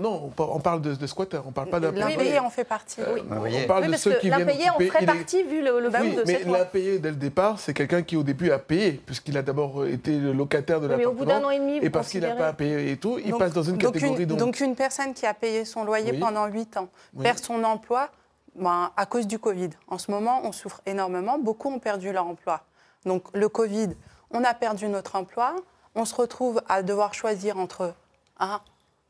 [0.00, 2.64] Non, on par- on parle de, de squatteurs, on parle pas d'un L'impayé en fait
[2.64, 3.00] partie.
[3.14, 3.22] Oui.
[3.28, 3.62] Vous voyez.
[3.64, 6.14] On parle Oui, de ceux qui viennent l'impayé en ferait partie vu le, le Oui,
[6.16, 9.36] de mais cette l'impayé dès le départ, c'est quelqu'un qui au début a payé, puisqu'il
[9.38, 11.48] a d'abord euh, été le locataire de Oui, mais au bout d'un l'appartement.
[11.48, 13.52] an et demi, vous Et parce qu'il n'a pas payé et tout, il Donc- passe
[13.52, 16.18] dans une donc catégorie donc une personne qui a payé son loyer Oui.
[16.18, 17.22] pendant 8 ans Oui.
[17.22, 18.08] perd son emploi
[18.56, 19.70] ben, à cause du Covid.
[19.88, 21.38] En ce moment, on souffre énormément.
[21.38, 22.62] Beaucoup ont perdu leur emploi.
[23.04, 23.90] Donc le Covid,
[24.30, 25.54] on a perdu notre emploi.
[25.94, 27.92] On se retrouve à devoir choisir entre
[28.40, 28.60] ah,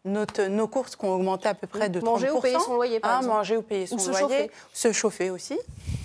[0.04, 2.04] notre- nos courses qui ont augmenté à peu près de 30%.
[2.04, 3.36] Manger ou payer son loyer, par Ah, exemple.
[3.36, 4.20] Manger ou payer son Ou se loyer.
[4.22, 4.50] chauffer.
[4.72, 5.58] Se chauffer aussi.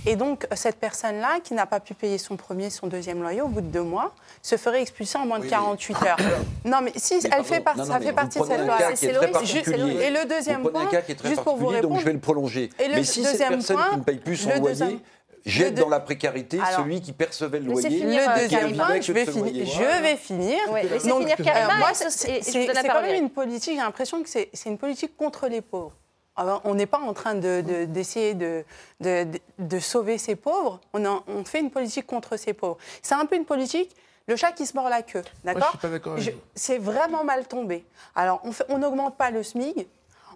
[0.05, 3.49] Et donc, cette personne-là, qui n'a pas pu payer son premier, son deuxième loyer au
[3.49, 6.17] bout de deux mois, se ferait expulser en moins de Oui, mais- 48 heures.
[6.65, 8.65] non, mais si, Mais elle pardon, fait partie, non, non, ça fait partie de cette
[8.65, 8.77] loi.
[8.95, 9.07] C'est-.
[9.07, 11.81] Et le deuxième vous prenez un point, cas qui est très juste pour vous particulier,
[11.81, 12.69] donc répondre- je vais le prolonger.
[12.79, 14.99] Et le mais si cette personne point, qui ne paye plus son loyer deuxième-
[15.45, 17.89] jette dans la précarité Alors, celui qui percevait le loyer.
[17.89, 19.65] finir, Le deuxième point, je vais finir.
[19.65, 20.57] Je vais finir.
[20.71, 24.29] Ouais, laissez Donc, finir Karima, euh, moi, c'est quand même une politique, j'ai l'impression que
[24.29, 25.93] c'est une politique contre les pauvres.
[26.35, 28.63] Alors, on n'est pas en train de- de- d'essayer de,
[29.01, 32.77] de, de- de sauver ces pauvres, on, en- on fait une politique contre ces pauvres.
[33.01, 33.93] C'est un peu une politique,
[34.25, 36.37] le chat qui se mord la queue, je d'accord suis pas d'accord avec Je- vous.
[36.55, 37.83] C'est vraiment mal tombé.
[38.15, 39.85] Alors, on n'augmente pas le SMIG,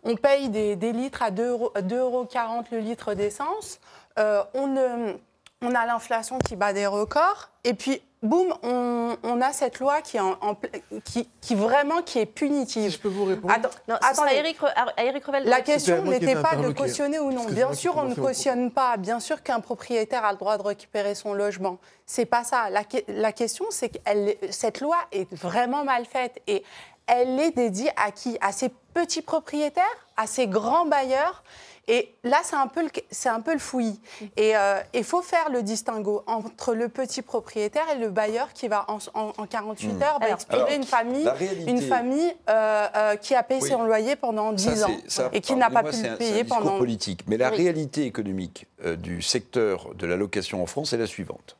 [0.03, 3.79] on paye des, des litres à 2,40 euros, 2,40 euros le litre d'essence,
[4.19, 5.13] euh, on, ne-
[5.61, 10.01] on a l'inflation qui bat des records, et puis, boum, on, on a cette loi
[10.01, 10.69] qui, est en- en pla-
[11.05, 12.89] qui, qui vraiment qui est punitive.
[12.91, 13.53] Si je peux vous répondre.
[13.87, 14.35] Non, attendez.
[14.35, 15.45] Eric, à Eric Revel.
[15.45, 17.45] La question n'était pas de cautionner ou non.
[17.45, 18.97] Bien sûr, on ne cautionne pas.
[18.97, 21.77] Bien sûr qu'un propriétaire a le droit de récupérer son logement.
[22.05, 22.69] C'est pas ça.
[22.69, 26.63] La, que- la question, c'est que elle- cette loi est vraiment mal faite et
[27.07, 28.37] elle est dédiée à qui?
[28.41, 29.83] À ces petits propriétaires,
[30.17, 31.43] à ces grands bailleurs?
[31.89, 33.99] Et là, c'est un peu le, c'est un peu le fouillis.
[34.37, 38.69] Et euh, il faut faire le distinguo entre le petit propriétaire et le bailleur qui
[38.69, 42.87] va en, en- en 48 heures va expulser alors, une famille, réalité- une famille euh,
[42.95, 43.69] euh, qui a payé Oui.
[43.69, 46.53] son loyer pendant 10 Ça, ans ça, et qui n'a pas pu le payer c'est
[46.53, 46.77] un pendant.
[46.77, 47.21] politique.
[47.27, 47.57] Mais la Oui.
[47.57, 48.65] réalité économique
[48.97, 51.57] du secteur de la location en France est la suivante.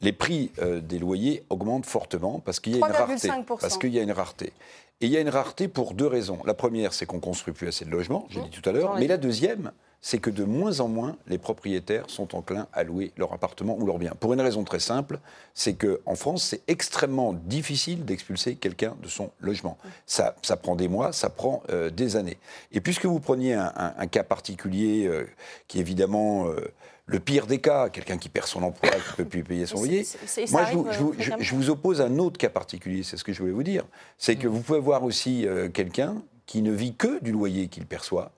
[0.00, 0.50] Les prix
[0.82, 3.28] des loyers augmentent fortement parce qu'il y a une rareté.
[3.28, 3.60] 3,5%.
[3.60, 4.52] Parce qu'il y a une rareté.
[5.00, 6.40] Et il y a une rareté pour deux raisons.
[6.44, 8.96] La première, c'est qu'on construit plus assez de logements, j'ai dit tout à l'heure.
[8.96, 13.12] Mais la deuxième, c'est que de moins en moins, les propriétaires sont enclins à louer
[13.18, 14.12] leur appartement ou leur bien.
[14.18, 15.18] Pour une raison très simple,
[15.52, 19.76] c'est qu'en France, c'est extrêmement difficile d'expulser quelqu'un de son logement.
[20.06, 22.38] Ça, ça prend des mois, ça prend euh, des années.
[22.72, 25.26] Et puisque vous preniez un, un- un cas particulier euh,
[25.68, 26.56] qui est évidemment euh,
[27.04, 29.76] le pire des cas, quelqu'un qui perd son emploi, qui ne peut plus payer son
[29.78, 30.06] loyer,
[30.52, 31.42] moi je vous, je vous- je- fréquemment.
[31.42, 33.84] je vous oppose un autre cas particulier, c'est ce que je voulais vous dire.
[34.16, 38.32] C'est que vous pouvez avoir aussi quelqu'un qui ne vit que du loyer qu'il perçoit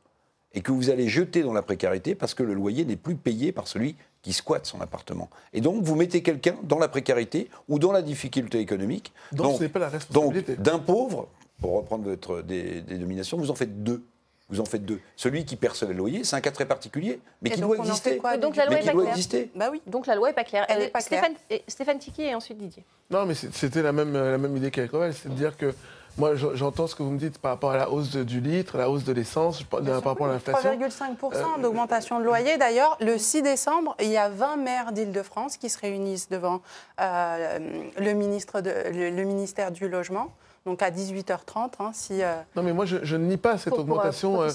[0.55, 3.53] et que vous allez jeter dans la précarité parce que le loyer n'est plus payé
[3.53, 5.29] par celui qui squatte son appartement.
[5.53, 9.12] Et donc, vous mettez quelqu'un dans la précarité ou dans la difficulté économique.
[9.33, 10.57] Donc, ce n'est pas la donc responsabilité.
[10.57, 11.29] d'un pauvre,
[11.61, 14.05] pour reprendre votre dé- dénomination, vous en faites deux.
[14.49, 15.01] Vous en faites deux.
[15.17, 17.87] Celui qui percevait le loyer, c'est un cas très particulier, mais Et qui donc, doit
[17.87, 18.19] exister.
[18.19, 19.11] quoi, Donc la loi mais est qui pas claire.
[19.12, 19.51] exister.
[19.57, 19.81] Bah oui.
[19.87, 20.67] Donc la loi est pas claire.
[20.69, 22.85] Elle Euh, est pas Stéphane, et- Stéphane et ensuite Didier.
[23.11, 25.73] Non, mais c'était la même, la même idée qu'avec Revel, c'est de dire que
[26.18, 28.40] moi, je- j'entends ce que vous me dites par rapport à la hausse de- du
[28.40, 30.70] litre, la hausse de l'essence, par rapport à l'inflation.
[30.70, 32.59] 3,5% d'augmentation de loyer.
[32.59, 36.61] D'ailleurs, le 6 décembre, il y a 20 maires d'Île-de-France qui se réunissent devant
[37.01, 37.59] euh,
[37.98, 40.29] le, ministre de- le, le ministère du Logement,
[40.66, 41.72] donc à 18h30.
[41.81, 44.40] hein, si, euh, Non, mais moi, je, je ne nie pas cette Pour- euh, augmentation,
[44.42, 44.51] euh, le-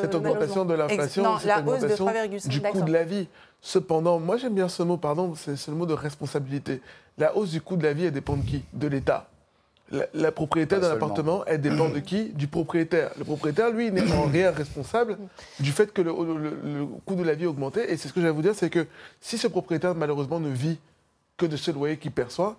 [0.00, 3.28] cette augmentation de l'inflation, la hausse de augmentation 3,5, du coût de la vie.
[3.60, 6.80] Cependant, moi, j'aime bien ce mot, pardon, c'est c'est le mot de responsabilité.
[7.16, 8.62] La hausse du coût de la vie, elle dépend de qui?
[8.72, 9.26] De l'État.
[9.90, 13.10] La, la propriété d'un appartement, elle dépend de qui Du propriétaire.
[13.18, 15.16] Le propriétaire, lui, n'est en rien responsable
[15.60, 17.90] du fait que le, le- le coût de la vie a augmenté.
[17.90, 18.86] Et c'est ce que j'allais vous dire, c'est que
[19.20, 20.78] si ce propriétaire, malheureusement, ne vit
[21.38, 22.58] que de ce loyer qu'il perçoit,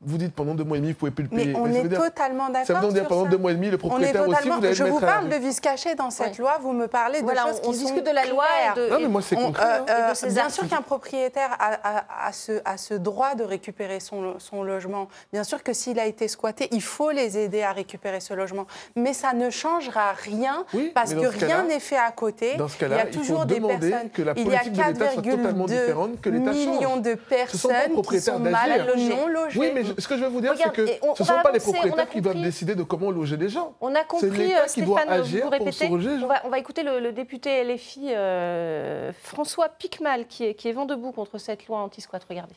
[0.00, 1.52] vous dites pendant deux mois et demi, vous ne pouvez plus le payer.
[1.52, 2.66] mais on est dire- totalement d'accord.
[2.68, 3.30] Ça veut donc dire sur pendant ça.
[3.30, 4.58] deux mois et demi, le On est propriétaire aussi, totalement.
[4.58, 6.58] vous allez Je le vous à parle de vice caché dans cette loi.
[6.60, 8.76] Vous me parlez de Voilà, choses on, on qui discute sont de la loi et
[8.78, 8.88] de.
[8.90, 9.64] Non, mais moi, c'est on- concret.
[9.64, 10.54] Euh, euh, de bien actes.
[10.54, 15.08] sûr qu'un propriétaire a, a- a ce, a ce droit de récupérer son, son logement.
[15.32, 18.66] Bien sûr que s'il a été squatté, il faut les aider à récupérer ce logement.
[18.94, 22.54] Mais ça ne changera rien Oui, parce que rien cas-là- n'est fait à côté.
[22.54, 24.10] Dans ce il y cas-là, a il faut toujours des demander personnes.
[24.10, 26.66] que la il y a politique de l'État soit totalement 4,2 différente, que l'État change.
[26.66, 29.87] millions de personnes qui sont mal non logées.
[29.96, 31.50] Je- ce que je veux vous dire, c'est que on- ce ne sont va pas
[31.52, 32.48] les avancer, propriétaires qui doivent compris.
[32.48, 33.74] décider de comment loger les gens.
[33.80, 35.72] On a C'est compris, euh, qui doit Stéphane, agir vous pour répétez.
[35.72, 40.44] se loger, on, va, on va écouter le, le député LFI euh, François Picmal qui
[40.44, 42.24] est, qui est vent debout contre cette loi anti-squat.
[42.28, 42.54] Regardez.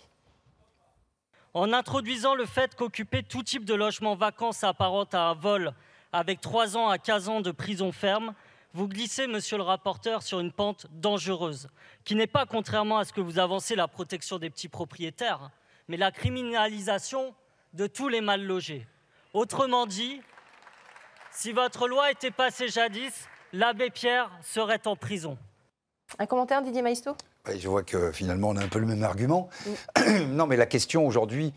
[1.54, 5.74] En introduisant le fait qu'occuper tout type de logement vacant s'apparente à un vol
[6.14, 8.34] avec 3 ans à 15 ans de prison ferme,
[8.74, 11.68] vous glissez, monsieur le rapporteur, sur une pente dangereuse,
[12.06, 15.50] qui n'est pas, contrairement à ce que vous avancez, la protection des petits propriétaires,
[15.88, 17.34] mais la criminalisation
[17.74, 18.86] de tous les mal logés.
[19.34, 20.22] Autrement dit,
[21.32, 25.38] si votre loi était passée jadis, l'abbé Pierre serait en prison.
[26.20, 27.16] Un commentaire, Didier Maisto?
[27.48, 29.50] Je vois que finalement, on a un peu le même argument.
[30.28, 31.54] non, mais la question aujourd'hui,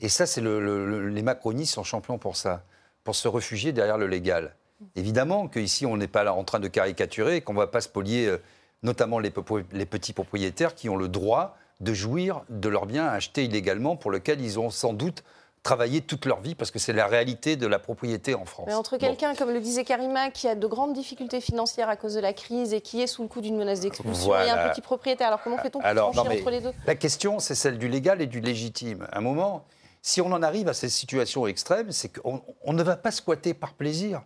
[0.00, 2.62] et ça, c'est le, le- le- les macronistes sont champions pour ça,
[3.04, 4.54] pour se réfugier derrière le légal.
[4.94, 8.26] Évidemment qu'ici, on n'est pas là en train de caricaturer, qu'on ne va pas spolier
[8.26, 8.38] euh,
[8.82, 13.96] notamment les petits propriétaires qui ont le droit de jouir de leurs biens achetés illégalement,
[13.96, 15.22] pour lequel ils ont sans doute
[15.62, 18.66] travaillé toute leur vie, parce que c'est la réalité de la propriété en France.
[18.68, 18.98] Mais entre Bon.
[19.06, 22.32] quelqu'un, comme le disait Karima, qui a de grandes difficultés financières à cause de la
[22.32, 25.42] crise et qui est sous le coup d'une menace d'expulsion, et un petit propriétaire, alors
[25.42, 26.72] comment fait-on pour Alors, non, entre les deux?
[26.86, 29.08] La question, c'est celle du légal et du légitime.
[29.10, 29.64] À un moment,
[30.02, 33.52] si on en arrive à ces situations extrêmes, c'est qu'on on ne va pas squatter
[33.52, 34.22] par plaisir.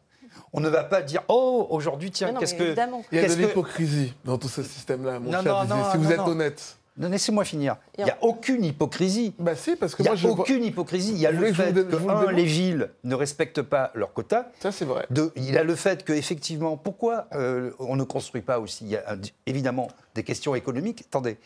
[0.52, 2.62] On ne va pas dire Oh, aujourd'hui, tiens, qu'est-ce que.
[2.64, 3.02] évidemment.
[3.12, 5.76] Il y a de qu'est-ce que- l'hypocrisie dans tout ce système-là, mon Non, cher non,
[5.90, 6.26] si vous êtes non.
[6.28, 6.76] honnête.
[7.00, 7.76] Non, laissez-moi finir.
[7.98, 9.34] Il n'y a aucune hypocrisie.
[9.38, 11.12] Bah si, parce que Il n'y moi a vois- aucune hypocrisie.
[11.12, 13.62] Il y a le que fait vous que, vous un, démontre les villes ne respectent
[13.62, 14.46] pas leurs quotas.
[14.60, 15.06] Ça c'est vrai.
[15.10, 18.84] De- il a le fait qu'effectivement, pourquoi euh, on ne construit pas aussi?
[18.84, 21.04] Il y a un- évidemment des questions économiques.
[21.08, 21.38] Attendez,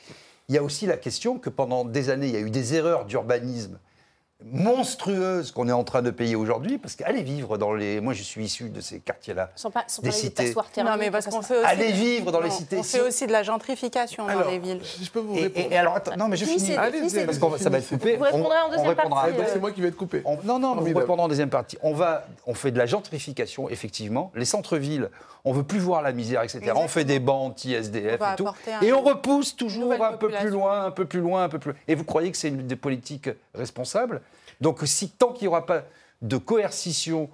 [0.49, 2.75] il y a aussi la question que pendant des années, il y a eu des
[2.75, 3.79] erreurs d'urbanisme
[4.53, 8.01] monstrueuses qu'on est en train de payer aujourd'hui, parce qu'allez vivre dans les...
[8.01, 9.51] Moi, je suis issu de ces quartiers-là.
[9.57, 10.45] Sans, pas, sans Des des cités.
[10.47, 11.83] passoires Non, mais parce qu'on passoires- fait aussi.
[11.83, 12.77] Allez vivre dans les cités.
[12.79, 14.81] On fait Si- aussi de la gentrification dans les villes.
[15.03, 15.67] je peux vous Et, répondre.
[15.71, 16.75] et- et alors, attends, non, mais je finis.
[16.75, 17.25] Allez-y, finissez.
[17.27, 18.17] Parce que ça va être coupé.
[18.17, 20.23] Vous répondrez en deuxième répondra partie, Ah, bah, euh, c'est moi qui vais être coupé.
[20.25, 20.99] On- non, non, vous Formidable.
[21.01, 21.79] répondrez en deuxième partie.
[21.83, 24.31] On, va, on fait de la gentrification, effectivement.
[24.35, 25.11] Les centres-villes,
[25.45, 26.73] on veut plus voir la misère, etc.
[26.75, 28.49] On fait des bancs anti-SDF et tout.
[28.83, 31.73] Et on repousse toujours un peu plus loin, un peu plus loin, un peu plus
[31.73, 31.81] loin.
[31.87, 34.23] Et vous croyez que c'est une des politiques responsables?
[34.61, 35.83] Donc, si tant qu'il n'y aura pas
[36.23, 37.29] de coercition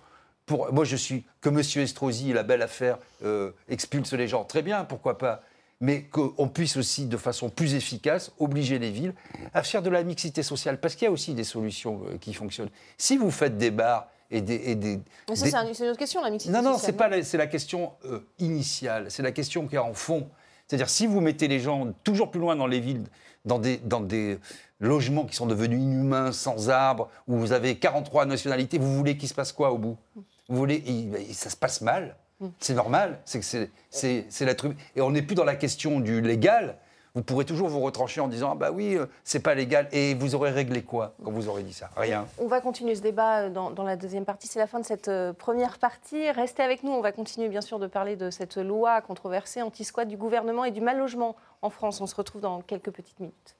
[0.46, 0.72] pour.
[0.72, 1.24] Moi, je suis.
[1.40, 1.60] Que M.
[1.60, 5.42] Estrosi la belle affaire euh, expulse les gens, très bien, pourquoi pas
[5.82, 9.14] mais qu'on puisse aussi, de façon plus efficace, obliger les villes
[9.54, 10.78] à faire de la mixité sociale.
[10.78, 12.68] Parce qu'il y a aussi des solutions euh, qui fonctionnent.
[12.98, 14.54] Si vous faites des bars et des...
[14.54, 16.78] et des- Mais ça, des- c'est un- c'est une autre question, la mixité non, non,
[16.78, 20.28] c'est pas la, c'est la question euh, initiale, c'est la question qui est en fond.
[20.66, 23.04] C'est-à-dire, si vous mettez les gens toujours plus loin dans les villes,
[23.44, 24.38] dans des, dans des
[24.78, 29.28] logements qui sont devenus inhumains, sans arbres, où vous avez 43 nationalités, vous voulez qu'il
[29.28, 29.96] se passe quoi au bout?
[30.48, 32.16] Vous voulez, et- et ça se passe mal.
[32.58, 34.74] C'est normal, c'est c'est- c'est c'est l'être humain.
[34.96, 36.76] Et on n'est plus dans la question du légal.
[37.14, 39.88] Vous pourrez toujours vous retrancher en disant ah bah oui, euh, c'est pas légal.
[39.92, 41.90] Et vous aurez réglé quoi quand vous aurez dit ça?
[41.96, 42.26] Rien.
[42.38, 44.46] On va continuer ce débat euh, dans, la deuxième partie.
[44.46, 46.30] C'est la fin de cette euh, première partie.
[46.30, 46.92] Restez avec nous.
[46.92, 50.70] On va continuer, bien sûr, de parler de cette loi controversée anti-squat du gouvernement et
[50.70, 52.00] du mal logement en France.
[52.00, 53.56] On se retrouve dans quelques petites minutes.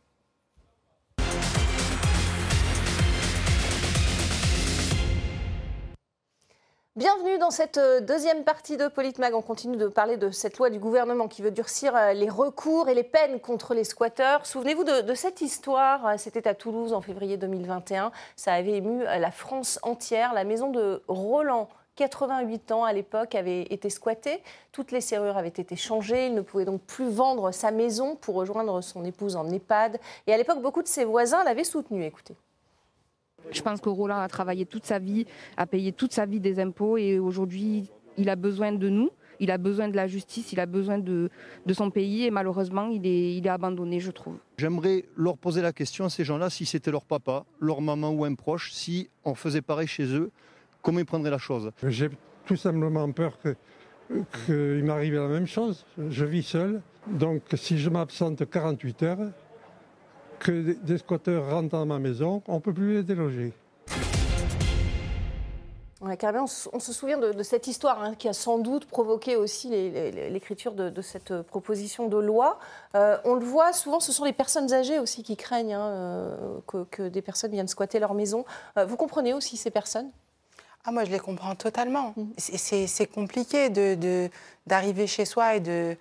[6.96, 9.33] Bienvenue dans cette euh, deuxième partie de Politmag.
[9.35, 12.88] On continue de parler de cette loi du gouvernement qui veut durcir euh, les recours
[12.88, 14.44] et les peines contre les squatteurs.
[14.44, 16.05] Souvenez-vous de, de cette histoire.
[16.05, 18.11] euh, C'était à Toulouse en février 2021.
[18.35, 20.35] Ça avait ému la France entière.
[20.35, 21.68] La maison de Roland.
[21.94, 26.40] 88 ans à l'époque avait été squattée, toutes les serrures avaient été changées, il ne
[26.40, 30.00] pouvait donc plus vendre sa maison pour rejoindre son épouse en EHPAD.
[30.26, 32.03] Et à l'époque, beaucoup de ses voisins l'avaient soutenu.
[32.05, 32.37] Écoutez.
[33.50, 35.26] Je pense que Roland a travaillé toute sa vie,
[35.57, 39.50] a payé toute sa vie des impôts et aujourd'hui, il a besoin de nous, il
[39.50, 41.31] a besoin de la justice, il a besoin de,
[41.66, 44.37] de son pays et malheureusement, il est, il est abandonné, je trouve.
[44.59, 48.24] J'aimerais leur poser la question à ces gens-là, si c'était leur papa, leur maman ou
[48.24, 50.31] un proche, si on faisait pareil chez eux,
[50.83, 51.70] comment ils prendraient la chose?
[51.88, 52.11] J'ai
[52.44, 53.55] tout simplement peur que-
[54.44, 55.87] qu'il m'arrive la même chose.
[56.11, 59.18] Je vis seul, donc si je m'absente 48 heures,
[60.40, 63.53] que des- squatteurs rentrent dans ma maison, on ne peut plus les déloger.
[66.00, 68.59] Ouais, carrément, on, se- on se souvient de, de cette histoire hein, qui a sans
[68.59, 72.59] doute provoqué aussi l'écriture de, de cette euh, proposition de loi.
[72.94, 76.59] Euh, on le voit souvent, ce sont les personnes âgées aussi qui craignent hein, euh,
[76.66, 78.46] que, que des personnes viennent squatter leur maison.
[78.79, 80.11] Euh, vous comprenez aussi ces personnes?
[80.87, 82.14] Ah, moi, je les comprends totalement.
[82.38, 84.31] C'est- C'est c'est compliqué de- de-
[84.66, 85.94] d'arriver chez soi et de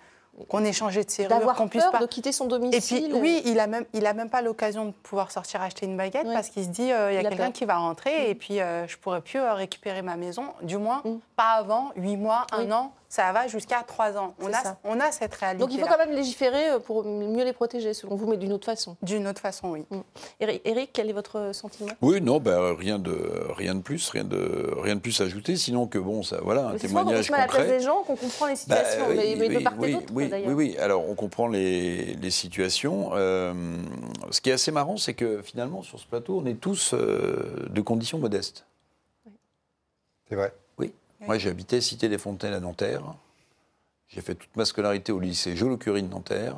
[0.48, 1.98] qu'on ait changé de serrure, qu'on puisse peur pas.
[1.98, 3.10] de quitter son Et domicile.
[3.10, 5.96] puis, oui, il a même, il a même pas l'occasion de pouvoir sortir acheter une
[5.96, 8.60] baguette parce qu'il se dit, euh, il y a quelqu'un qui va rentrer et puis
[8.60, 10.44] euh, je pourrais plus euh, récupérer ma maison.
[10.62, 11.02] Du moins,
[11.36, 12.72] pas avant 8 mois, un Oui.
[12.72, 12.92] an.
[13.12, 14.34] Ça va jusqu'à 3 ans.
[14.40, 15.58] On C'est a, on a cette réalité.
[15.60, 18.52] Donc il faut quand même légiférer euh, pour mieux les protéger, selon vous, mais d'une
[18.52, 18.96] autre façon.
[19.02, 19.84] D'une autre façon, oui.
[20.38, 21.90] Éric, Éric, quel est votre sentiment?
[22.02, 23.18] Oui, non, ben, rien, de,
[23.56, 26.68] rien de plus, rien de, rien de plus à ajouter, sinon que bon, ça, voilà,
[26.68, 28.14] un Mais C'est souvent quand on témoignage se met à la place des gens qu'on
[28.14, 30.48] comprend les Bah, situations, oui, mais, mais de oui, part et oui, d'autre, oui, d'ailleurs.
[30.48, 30.78] oui, oui.
[30.78, 33.10] Alors, on comprend les, les situations.
[33.14, 33.52] Euh,
[34.30, 37.66] ce qui est assez marrant, c'est que finalement, sur ce plateau, on est tous euh,
[37.70, 38.66] de conditions modestes.
[40.28, 40.52] C'est vrai.
[41.20, 41.26] Oui.
[41.26, 43.02] Moi, j'ai habité Cité des Fontaines à Nanterre.
[44.08, 46.56] J'ai fait toute ma scolarité au lycée Jolo-Curie de Nanterre.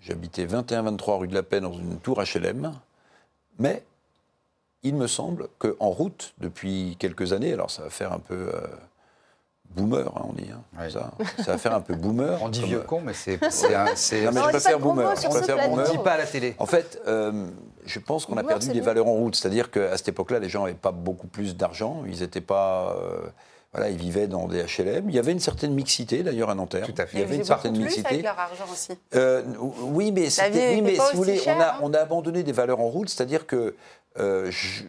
[0.00, 2.72] J'habitais 21-23 rue de la Paix dans une tour HLM.
[3.58, 3.84] Mais
[4.82, 8.66] il me semble qu'en route, depuis quelques années, alors ça va faire un peu euh,
[9.70, 10.48] boomer, hein, on dit.
[10.50, 12.36] hein, ça, ça va faire un peu boomer.
[12.42, 13.40] On dit vieux con, mais c'est.
[13.40, 15.14] non, mais Non, je préfère boomer.
[15.14, 15.70] je préfère plateau.
[15.72, 15.90] On ne boomer.
[15.98, 16.56] dit pas à la télé.
[16.58, 17.46] En fait, euh,
[17.84, 19.34] je pense qu'on a perdu des valeurs en route.
[19.36, 22.02] C'est-à-dire qu'à cette époque-là, les gens n'avaient pas beaucoup plus d'argent.
[22.06, 22.96] Ils n'étaient pas.
[22.96, 23.20] euh,
[23.72, 25.08] voilà, ils vivaient dans des HLM.
[25.08, 26.86] Il y avait une certaine mixité, d'ailleurs, à Nanterre.
[26.86, 27.16] Tout à fait.
[27.18, 28.06] Il y avait une certaine plus mixité.
[28.06, 28.92] avec leur argent aussi.
[29.14, 29.42] Euh,
[29.80, 31.74] oui, mais, c'était- oui, n'était mais si vous voulez, on, a, hein.
[31.80, 33.74] on a abandonné des valeurs en route, c'est-à-dire que
[34.18, 34.82] euh, je-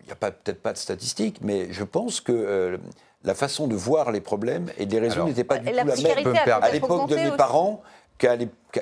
[0.00, 2.76] il n'y a pas- peut-être pas de statistiques, mais je pense que euh,
[3.24, 5.84] la façon de voir les problèmes et les raisons Alors, n'étaient pas du tout la
[5.84, 7.36] même a à l'époque de mes aussi.
[7.38, 7.82] parents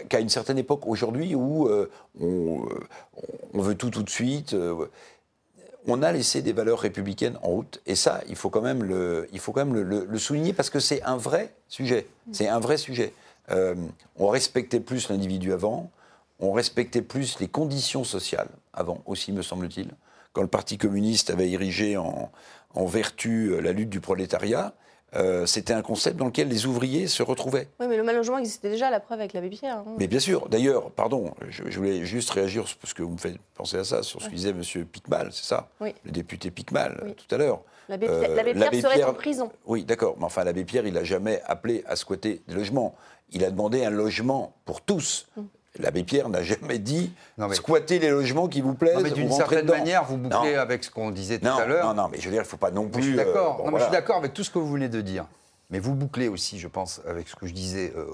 [0.08, 2.80] qu'à une certaine époque aujourd'hui où euh, on, euh,
[3.54, 4.52] on veut tout tout de suite.
[4.54, 4.86] euh,
[5.86, 7.80] on a laissé des valeurs républicaines en route.
[7.86, 10.52] Et ça, il faut quand même le, il faut quand même le, le- le souligner
[10.52, 12.06] parce que c'est un vrai sujet.
[12.32, 13.14] C'est un vrai sujet.
[13.50, 13.74] Euh,
[14.16, 15.90] on respectait plus l'individu avant.
[16.38, 19.88] on respectait plus les conditions sociales, avant aussi, me semble-t-il,
[20.32, 22.30] quand le Parti communiste avait érigé en,
[22.74, 24.72] en vertu la lutte du prolétariat.
[25.16, 27.66] Euh, c'était un concept dans lequel les ouvriers se retrouvaient.
[27.80, 29.78] Oui, mais le mal logement existait déjà, la preuve avec l'abbé Pierre.
[29.78, 29.94] hein.
[29.98, 33.18] Mais bien sûr, d'ailleurs, pardon, je, je voulais juste réagir sur ce que vous me
[33.18, 34.62] faites penser à ça, sur ce que disait M.
[34.86, 35.68] Picmal, c'est ça?
[35.80, 35.94] Oui.
[36.04, 37.14] Le député Picmal, Oui.
[37.14, 37.60] tout à l'heure.
[37.88, 39.50] L'abbé Euh, Pierre, l'abbé serait Pierre- en prison.
[39.66, 42.94] Oui, d'accord, mais enfin, l'abbé Pierre, il n'a jamais appelé à squatter des logements.
[43.32, 45.26] Il a demandé un logement pour tous.
[45.36, 45.42] Mm.
[45.78, 48.96] L'abbé Pierre n'a jamais dit mais- squatter les logements qui vous plaisent.
[48.96, 49.78] Non, mais d'une certaine dedans.
[49.78, 50.60] manière, vous bouclez Non.
[50.60, 51.86] avec ce qu'on disait tout Non, à l'heure.
[51.86, 53.02] non, non, mais je veux dire, il ne faut pas non plus.
[53.02, 53.62] je suis euh, d'accord.
[53.64, 55.26] bon, je suis d'accord avec tout ce que vous venez de dire.
[55.70, 58.04] Mais vous bouclez aussi, je pense, avec ce que je disais euh,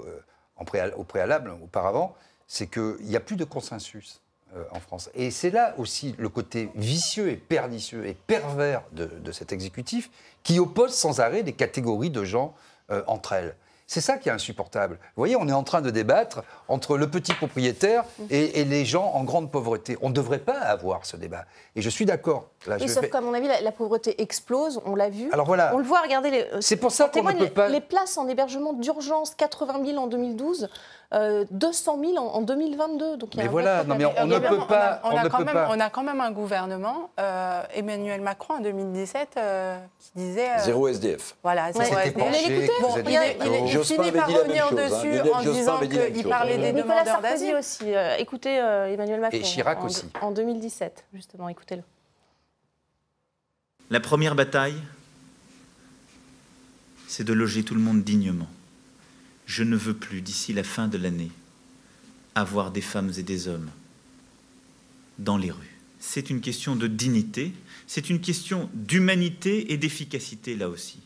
[0.57, 2.15] en préal- au préalable, auparavant,
[2.47, 4.21] c'est qu'il n'y a plus de consensus
[4.55, 5.09] euh, en France.
[5.15, 10.11] Et c'est là aussi le côté vicieux et pernicieux et pervers de, de cet exécutif
[10.43, 12.53] qui oppose sans arrêt des catégories de gens
[12.91, 13.55] euh, entre elles.
[13.89, 14.95] C'est ça qui est insupportable.
[15.15, 18.83] Vous voyez, on est en train de débattre entre le petit propriétaire et, et les
[18.83, 19.97] gens en grande pauvreté.
[20.01, 21.45] On ne devrait pas avoir ce débat.
[21.77, 22.49] Et je suis d'accord.
[22.67, 25.29] Oui, sauf qu'à mon avis, la, la pauvreté explose, on l'a vu.
[25.31, 25.71] Alors voilà.
[25.73, 26.31] On le voit, regardez.
[26.31, 29.81] les- euh, C'est pour ça qu'on ne peut pas- les places en hébergement d'urgence, 80
[29.85, 30.67] 000 en 2012,
[31.13, 33.15] euh, 200 000 en, en 2022.
[33.17, 35.13] Donc il y a Mais un voilà, non, mais on ne peut pas- On a,
[35.13, 35.67] on a ne quand même, pas.
[35.71, 40.49] on a quand même un gouvernement, euh, Emmanuel Macron en 2017, euh, qui disait.
[40.49, 41.35] euh, Zéro SDF.
[41.43, 42.13] Voilà, zéro C'était SDF.
[42.15, 44.75] vous Bon, il, il il finit par revenir hein.
[44.75, 47.55] dessus en disant qu'il parlait des Nicolas demandeurs Sarkozy d'asile.
[47.55, 47.95] aussi.
[47.95, 49.39] euh, écoutez euh, Emmanuel Macron.
[49.41, 50.05] Chirac en, aussi.
[50.21, 51.83] En 2017, justement, écoutez-le.
[53.89, 54.75] La première bataille,
[57.07, 58.47] c'est de loger tout le monde dignement.
[59.47, 61.31] Je ne veux plus, d'ici la fin de l'année,
[62.35, 63.69] avoir des femmes et des hommes
[65.17, 65.75] dans les rues.
[65.99, 67.53] C'est une question de dignité,
[67.87, 71.01] c'est une question d'humanité et d'efficacité là aussi.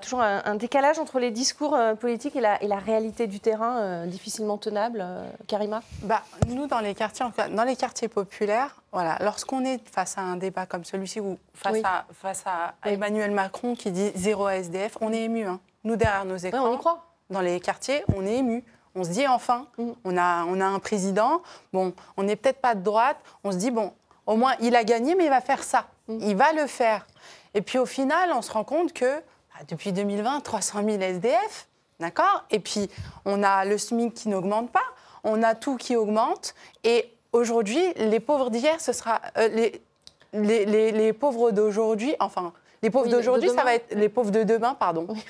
[0.00, 3.38] Toujours un, un décalage entre les discours euh, politiques et la, et la réalité du
[3.38, 5.00] terrain, euh, difficilement tenable.
[5.02, 5.82] euh, Karima?
[6.04, 10.64] Bah, nous, dans les quartiers, dans les populaires, voilà, lorsqu'on est face à un débat
[10.64, 11.80] comme celui-ci ou face Oui.
[11.84, 12.92] à, face à Oui.
[12.92, 15.44] Emmanuel Macron qui dit zéro SDF, on est ému.
[15.44, 15.60] hein.
[15.84, 17.13] Nous, derrière nos Ouais, écrans, on y croit.
[17.30, 18.64] Dans les quartiers, on est ému.
[18.94, 19.90] On se dit enfin, Mm.
[20.04, 23.56] on, a, on a un président, bon, on n'est peut-être pas de droite, on se
[23.56, 23.92] dit, bon,
[24.26, 25.86] au moins il a gagné, mais il va faire ça.
[26.08, 26.18] Mm.
[26.20, 27.06] Il va le faire.
[27.54, 31.66] Et puis au final, on se rend compte que bah, depuis 2020, 300 000 SDF,
[32.00, 32.44] d'accord?
[32.50, 32.88] Et puis
[33.24, 34.84] on a le SMIC qui n'augmente pas,
[35.24, 36.54] on a tout qui augmente.
[36.84, 39.20] Et aujourd'hui, les pauvres d'hier, ce sera.
[39.38, 39.80] euh, les,
[40.32, 44.08] les, les- les pauvres d'aujourd'hui, enfin, les pauvres Oui, de d'aujourd'hui, ça va être les
[44.08, 45.06] pauvres de demain, pardon.
[45.08, 45.24] Oui.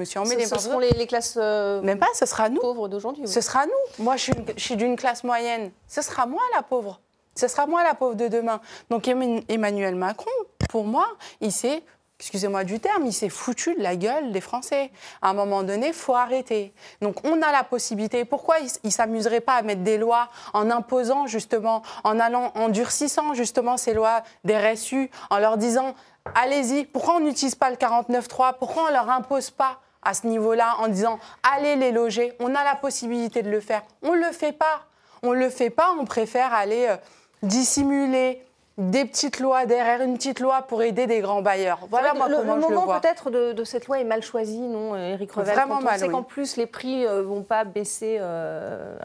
[0.00, 0.44] Me suis Ce, emmêlée.
[0.46, 2.60] ce parce seront les, les classes euh, Même pas, ce sera nous.
[2.60, 3.24] pauvres d'aujourd'hui.
[3.26, 3.30] oui.
[3.32, 4.04] Ce sera nous.
[4.04, 5.70] Moi, je suis, je suis d'une classe moyenne.
[5.86, 7.00] Ce sera moi la pauvre.
[7.34, 8.60] Ce sera moi la pauvre de demain.
[8.90, 10.30] Donc Emma- Emmanuel Macron,
[10.70, 11.06] pour moi,
[11.40, 11.82] il s'est,
[12.18, 14.90] excusez-moi du terme, il s'est foutu de la gueule des Français.
[15.22, 16.72] À un moment donné, il faut arrêter.
[17.00, 18.24] Donc on a la possibilité.
[18.24, 22.68] Pourquoi il ne s'amuserait pas à mettre des lois en imposant justement, en allant, en
[22.68, 25.94] durcissant justement ces lois des RSU, en leur disant,
[26.34, 30.26] allez-y, pourquoi on n'utilise pas le 49.3 Pourquoi on ne leur impose pas à ce
[30.26, 31.18] niveau-là en disant
[31.54, 32.32] allez les loger.
[32.40, 33.82] On a la possibilité de le faire.
[34.02, 34.82] On ne le fait pas.
[35.22, 35.94] On ne le fait pas.
[36.00, 36.96] On préfère aller euh,
[37.42, 38.42] dissimuler
[38.78, 41.80] des petites lois derrière une petite loi pour aider des grands bailleurs.
[41.90, 43.00] Voilà moi que comment le, je le le moment vois.
[43.00, 45.84] peut-être de, de cette loi est mal choisi, non, euh, Éric Revel Vraiment quand on
[45.84, 46.12] mal, sait oui.
[46.12, 48.96] qu'en plus les prix ne vont pas baisser euh,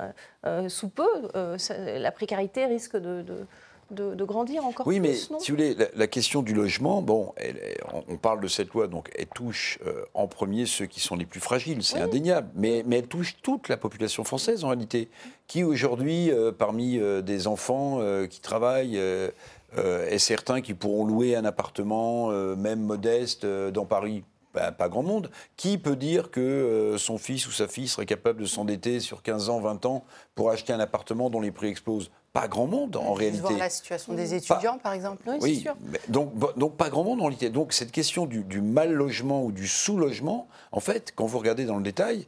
[0.46, 1.58] euh, sous peu, euh,
[1.98, 3.46] la précarité risque de, de-
[3.92, 7.02] de- de grandir encore Oui, mais non si vous voulez, la, la question du logement,
[7.02, 10.66] bon, elle est- on, on parle de cette loi, donc elle touche euh, en premier
[10.66, 14.24] ceux qui sont les plus fragiles, c'est indéniable, mais, mais elle touche toute la population
[14.24, 15.10] française en réalité,
[15.48, 21.44] qui aujourd'hui, euh, parmi euh, des enfants qui travaillent, est certain qui pourront louer un
[21.44, 25.30] appartement, même modeste, dans Paris Ben, pas grand monde.
[25.58, 29.22] Qui peut dire que euh, son fils ou sa fille serait capable de s'endetter sur
[29.22, 32.10] 15 ans, 20 ans pour acheter un appartement dont les prix explosent?
[32.36, 33.40] Pas grand monde en réalité.
[33.42, 35.24] voir la situation des étudiants, par exemple.
[35.26, 35.74] Oui, Oui, sûr.
[35.90, 37.50] mais donc, donc pas grand monde en réalité.
[37.50, 41.64] Donc cette question du, du mal logement ou du sous-logement, en fait, quand vous regardez
[41.64, 42.28] dans le détail,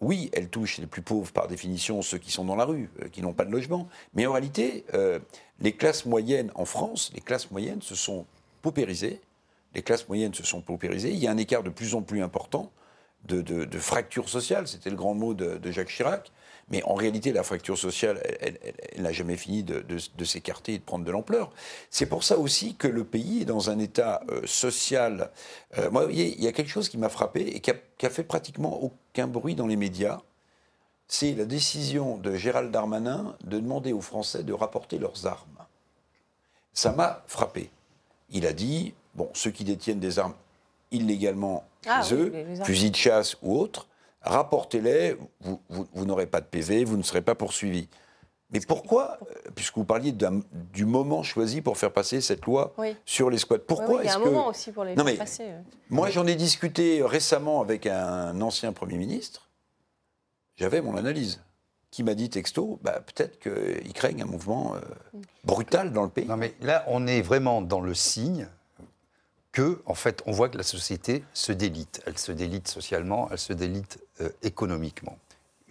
[0.00, 3.08] oui, elle touche les plus pauvres par définition, ceux qui sont dans la rue, euh,
[3.08, 3.88] qui n'ont pas de logement.
[4.14, 5.18] Mais en réalité, euh,
[5.60, 8.26] les classes moyennes en France, les classes moyennes se sont
[8.62, 9.20] paupérisées.
[9.74, 11.10] Les classes moyennes se sont paupérisées.
[11.10, 12.70] Il y a un écart de plus en plus important
[13.26, 14.68] de, de- de fracture sociale.
[14.68, 16.30] C'était le grand mot de, de Jacques Chirac.
[16.70, 18.58] Mais en réalité, la fracture sociale, elle-
[19.02, 21.50] n'a jamais fini de, de- de s'écarter et de prendre de l'ampleur.
[21.90, 25.30] C'est pour ça aussi que le pays est dans un état euh, social.
[25.78, 27.74] Euh, moi, vous voyez, il y a quelque chose qui m'a frappé et qui a,
[27.98, 30.20] qui a fait pratiquement aucun bruit dans les médias.
[31.08, 35.48] C'est la décision de Gérald Darmanin de demander aux Français de rapporter leurs armes.
[36.72, 37.70] Ça m'a frappé.
[38.30, 40.34] Il a dit bon, ceux qui détiennent des armes
[40.90, 42.32] illégalement Ah chez eux,
[42.64, 43.86] fusils de chasse ou autres,
[44.24, 47.88] rapportez-les, vous, vous- vous n'aurez pas de PV, vous ne serez pas poursuivi.
[48.50, 50.14] Mais pourquoi, euh, puisque vous parliez
[50.74, 52.74] du moment choisi pour faire passer cette loi
[53.06, 55.50] sur les squats, pourquoi Il y a un moment aussi pour les faire passer.
[55.88, 59.48] Moi, j'en ai discuté récemment avec un ancien Premier ministre.
[60.56, 61.40] J'avais mon analyse
[61.90, 64.80] qui m'a dit texto, bah, peut-être qu'il craignent un mouvement euh,
[65.44, 66.26] brutal dans le pays.
[66.26, 68.48] Non, mais là, on est vraiment dans le signe
[69.52, 72.02] que, en fait, on voit que la société se délite.
[72.06, 75.18] Elle se délite socialement, elle se délite euh, économiquement.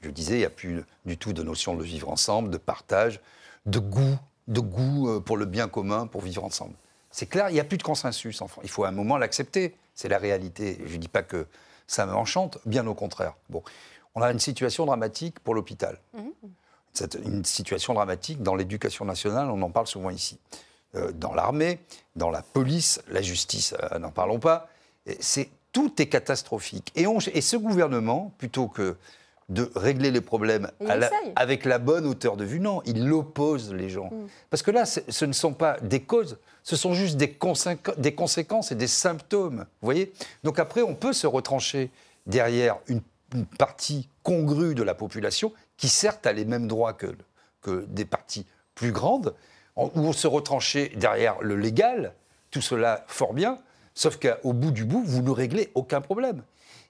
[0.02, 3.20] Je disais, il n'y a plus du tout de notion de vivre ensemble, de partage,
[3.66, 4.18] de goût,
[4.48, 6.74] de goût euh, pour le bien commun, pour vivre ensemble.
[7.10, 8.42] C'est clair, il n'y a plus de consensus.
[8.42, 9.76] Enfin, il faut à un moment l'accepter.
[9.96, 10.80] C'est la réalité.
[10.86, 11.46] Je ne dis pas que
[11.88, 13.36] ça me enchante, bien au contraire.
[13.50, 13.64] Bon
[14.16, 15.98] on a une situation dramatique pour l'hôpital.
[16.94, 20.40] C'est une situation dramatique dans l'éducation nationale, on en parle souvent ici.
[20.96, 21.80] Euh, dans l'armée,
[22.16, 24.70] dans la police, la justice, euh, n'en parlons pas.
[25.20, 26.92] C'est, tout est catastrophique.
[26.96, 28.98] Et, et, ce gouvernement, plutôt que
[29.50, 30.70] de régler les problèmes
[31.36, 34.10] avec la bonne hauteur de vue, non, il oppose les gens.
[34.12, 34.28] Mm.
[34.50, 37.38] Parce que là, ce ne sont pas des causes, ce sont juste des,
[37.98, 39.66] des conséquences et des symptômes.
[39.82, 40.14] Vous voyez
[40.44, 41.90] Donc après, on peut se retrancher
[42.26, 43.02] derrière une
[43.34, 47.16] une partie congrue de la population qui certes a les mêmes droits que,
[47.62, 49.34] que des parties plus grandes,
[49.76, 52.14] on se retranchait derrière le légal,
[52.52, 53.58] tout cela fort bien,
[53.94, 56.44] sauf qu'au bout du bout, vous ne réglez aucun problème.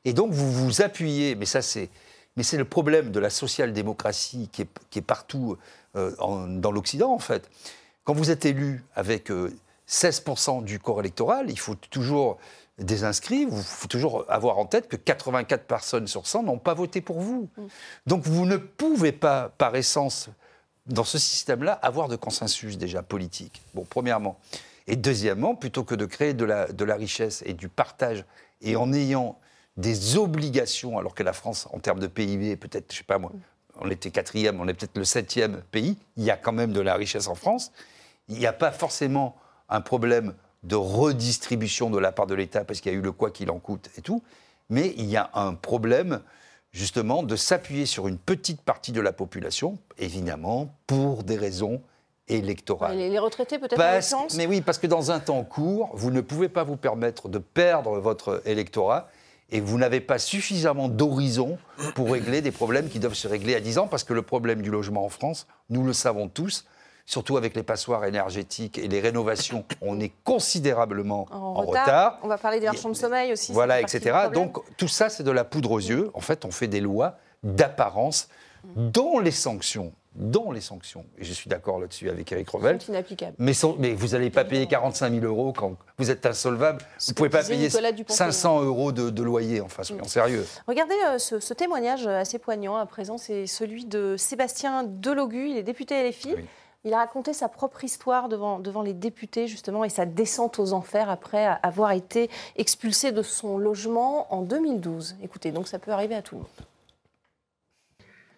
[0.06, 1.90] Et donc vous vous appuyez, mais ça c'est,
[2.36, 5.58] mais c'est le problème de la social-démocratie qui est, qui est partout
[5.96, 6.12] euh,
[6.48, 7.50] dans l'Occident en fait.
[8.04, 9.30] Quand vous êtes élu avec
[9.88, 12.40] 16% euh, du corps électoral, il faut toujours
[12.80, 16.74] des inscrits, il faut toujours avoir en tête que 84 personnes sur 100 n'ont pas
[16.74, 17.48] voté pour vous.
[17.58, 17.62] Mm.
[18.08, 20.30] Donc vous ne pouvez pas, par essence,
[20.88, 23.62] dans ce système-là, avoir de consensus déjà politique.
[23.74, 24.40] Bon, premièrement.
[24.88, 28.26] Et deuxièmement, plutôt que de créer de la, de la richesse et du partage,
[28.62, 29.38] et en ayant
[29.78, 33.32] des obligations, alors que la France, en termes de PIB, peut-être, je sais pas moi,
[33.80, 36.82] on était quatrième, on est peut-être le septième pays, il y a quand même de
[36.82, 37.72] la richesse en France.
[38.28, 39.36] Il n'y a pas forcément
[39.70, 43.12] un problème de redistribution de la part de l'État, parce qu'il y a eu le
[43.12, 44.22] quoi qu'il en coûte et tout,
[44.70, 46.22] mais il y a un problème
[46.72, 51.82] justement de s'appuyer sur une petite partie de la population, évidemment, pour des raisons
[52.28, 52.98] électorales.
[52.98, 53.78] Les, retraités peut-être
[54.38, 57.40] Mais oui, parce que dans un temps court, vous ne pouvez pas vous permettre de
[57.40, 59.10] perdre votre électorat
[59.52, 61.58] et vous n'avez pas suffisamment d'horizon
[61.94, 64.62] pour régler des problèmes qui doivent se régler à 10 ans, parce que le problème
[64.62, 66.66] du logement en France, nous le savons tous,
[67.06, 72.20] surtout avec les passoires énergétiques et les rénovations, on est considérablement en, retard.
[72.24, 73.52] On va parler des marchands de sommeil aussi.
[73.52, 74.30] Voilà, etc.
[74.34, 76.12] Donc tout ça, c'est de la poudre aux yeux.
[76.14, 78.30] En fait, on fait des lois d'apparence
[78.76, 82.92] dont les sanctions dont les sanctions, et je suis d'accord là-dessus avec Eric Revel, sont
[82.92, 83.36] inapplicables.
[83.38, 86.80] Mais, mais vous n'allez pas payer 45 000 euros quand vous êtes insolvable.
[86.82, 90.10] vous ne pouvez pas payer 500 euros de, loyer, enfin, soyons mm.
[90.10, 90.46] sérieux.
[90.68, 95.64] Regardez euh, ce, témoignage assez poignant à présent, c'est celui de Sébastien Delogu, il est
[95.64, 96.34] député LFI.
[96.36, 96.46] Oui.
[96.84, 100.74] Il a raconté sa propre histoire devant, devant les députés, justement, et sa descente aux
[100.74, 105.18] enfers après avoir été expulsé de son logement en 2012.
[105.22, 106.50] Écoutez, donc ça peut arriver à tout le monde.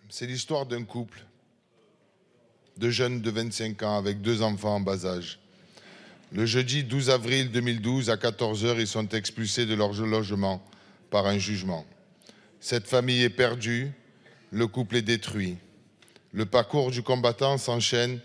[0.10, 1.24] C'est l'histoire d'un couple
[2.78, 5.40] de jeunes de 25 ans avec deux enfants en bas âge.
[6.34, 10.62] Le jeudi 12 avril 2012, à 14h, ils sont expulsés de leur logement
[11.12, 11.86] par un jugement.
[12.60, 13.92] Cette famille est perdue,
[14.52, 15.58] le couple est détruit.
[16.34, 18.20] Le parcours du combattant s'enchaîne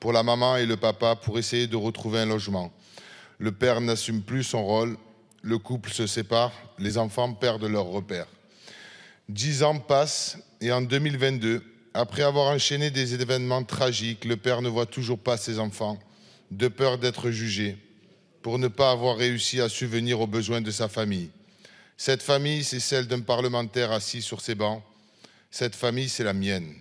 [0.00, 2.72] pour la maman et le papa pour essayer de retrouver un logement.
[3.38, 4.96] Le père n'assume plus son rôle,
[5.42, 8.26] le couple se sépare, les enfants perdent leur repère.
[9.28, 11.62] Dix ans passent et en 2022,
[11.94, 15.98] après avoir enchaîné des événements tragiques, le père ne voit toujours pas ses enfants,
[16.50, 17.76] de peur d'être jugé,
[18.42, 21.30] pour ne pas avoir réussi à subvenir aux besoins de sa famille.
[21.96, 24.82] Cette famille, c'est celle d'un parlementaire assis sur ses bancs.
[25.50, 26.74] Cette famille, c'est la mienne.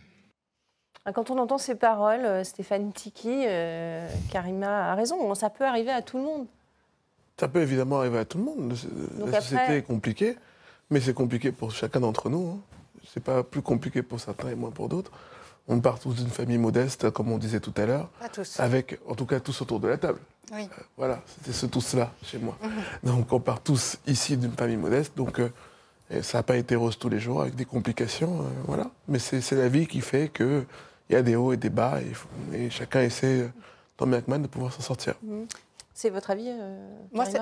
[1.08, 5.64] Ah, quand on entend ces paroles, euh, Stéphane Tiki, euh, Karima a raison, ça peut
[5.64, 6.48] arriver à tout le monde.
[7.40, 8.76] Ça peut évidemment arriver à tout le monde.
[9.20, 10.36] la société est compliquée,
[10.90, 12.50] mais c'est compliqué pour chacun d'entre nous.
[12.50, 12.60] Hein.
[13.14, 15.12] C'est pas plus compliqué pour certains et moins pour d'autres.
[15.68, 18.08] On part tous d'une famille modeste, comme on disait tout à l'heure.
[18.20, 18.60] Pas tous.
[18.60, 20.20] Avec, en tout cas, tous autour de la table.
[20.54, 20.64] Oui.
[20.64, 22.58] Euh, voilà, c'était ce tous-là chez moi.
[22.64, 22.72] Mhm.
[23.12, 25.16] Donc on part tous ici d'une famille modeste.
[25.16, 25.40] Donc
[26.22, 28.46] ça n'a pas été rose tous les jours avec des complications.
[28.66, 28.90] voilà.
[29.08, 30.66] Mais c'est la vie qui fait que
[31.10, 32.00] il y a des hauts et des bas,
[32.54, 33.50] et, chacun essaie,
[33.98, 35.16] tant bien que mal, de pouvoir s'en sortir.
[35.24, 35.48] Mhm.
[35.94, 36.90] C'est votre avis euh,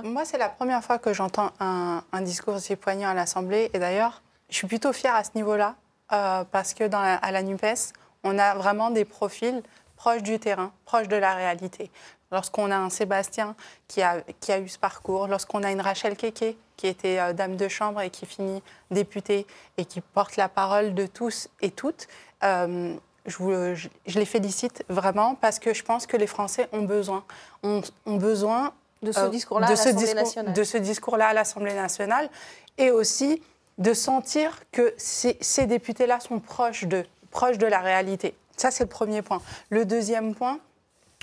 [0.03, 3.71] Moi, c'est la première fois que j'entends un, discours aussi poignant à l'Assemblée.
[3.73, 5.75] Et d'ailleurs, je suis plutôt fière à ce niveau-là,
[6.11, 7.93] euh, parce que dans à la NUPES,
[8.23, 9.63] on a vraiment des profils
[9.95, 11.89] proches du terrain, proches de la réalité.
[12.31, 13.55] Lorsqu'on a un Sébastien
[13.87, 17.33] qui a, qui a eu ce parcours, lorsqu'on a une Rachel Keke qui était euh,
[17.33, 18.61] dame de chambre et qui finit
[18.91, 19.47] députée
[19.77, 22.07] et qui porte la parole de tous et toutes,
[23.25, 26.81] je, vous- je- je les félicite vraiment parce que je pense que les Français ont
[26.83, 27.23] besoin,
[27.63, 30.53] ont, ont besoin De ce euh, discours-là de à ce l'Assemblée discours- nationale.
[30.53, 32.29] de ce discours-là à l'Assemblée nationale
[32.77, 33.41] et aussi
[33.77, 38.35] de sentir que ces, ces députés-là sont proches de, proches de la réalité.
[38.57, 39.41] Ça, c'est le premier point.
[39.69, 40.59] Le deuxième point,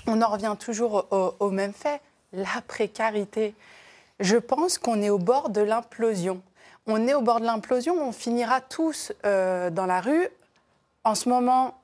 [0.07, 2.01] on en revient toujours au, au même fait,
[2.33, 3.55] la précarité.
[4.19, 6.41] Je pense qu'on est au bord de l'implosion.
[6.87, 10.27] On est au bord de l'implosion, on finira tous euh, dans la rue.
[11.03, 11.75] En ce moment,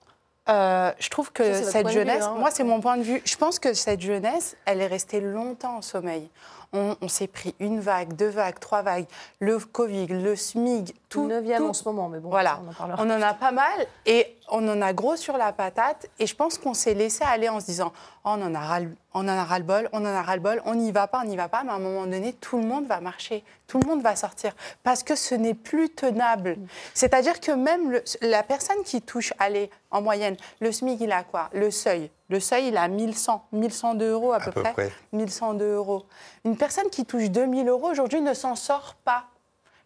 [0.49, 2.35] euh, je trouve que Ça, cette vue, jeunesse, hein.
[2.39, 5.77] moi c'est mon point de vue, je pense que cette jeunesse, elle est restée longtemps
[5.77, 6.29] en sommeil.
[6.73, 9.05] On, on s'est pris une vague, deux vagues, trois vagues,
[9.39, 11.25] le Covid, le SMIG, tout.
[11.27, 13.01] Neuvième en ce moment, mais bon, Voilà, on en parlera.
[13.03, 16.07] on en a pas mal et on en a gros sur la patate.
[16.19, 17.93] Et je pense qu'on s'est laissé aller en se disant
[18.25, 20.21] oh, on en a ras le- on en a ras le bol, on en a
[20.21, 21.63] ras le bol, on n'y va pas, on n'y va pas.
[21.63, 24.53] Mais à un moment donné, tout le monde va marcher, tout le monde va sortir
[24.83, 26.57] parce que ce n'est plus tenable.
[26.93, 31.23] C'est-à-dire que même le- la personne qui touche, allez, en moyenne, le SMIC, il a
[31.23, 31.49] quoi?
[31.53, 32.11] Le seuil.
[32.29, 34.73] Le seuil, il a 1100, 1102 euros à, peu, peu près.
[34.73, 34.91] près.
[35.13, 36.05] 1102 euros.
[36.43, 39.25] Une personne qui touche 2000 euros aujourd'hui ne s'en sort pas.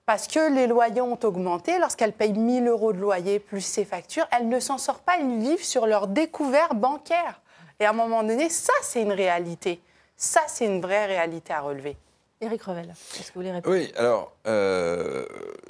[0.08, 1.78] Parce que les loyers ont augmenté.
[1.80, 5.18] Lorsqu'elles payent 1000 euros de loyer plus ses factures, elles ne s'en sortent pas.
[5.20, 7.42] Elles vivent sur leur découvert bancaire.
[7.80, 9.80] Et à un moment donné, ça, c'est une réalité.
[10.18, 11.96] Ça, c'est une vraie réalité à relever.
[12.42, 13.76] Éric Revel, est-ce que vous voulez répondre?
[13.76, 15.26] Oui, alors, euh,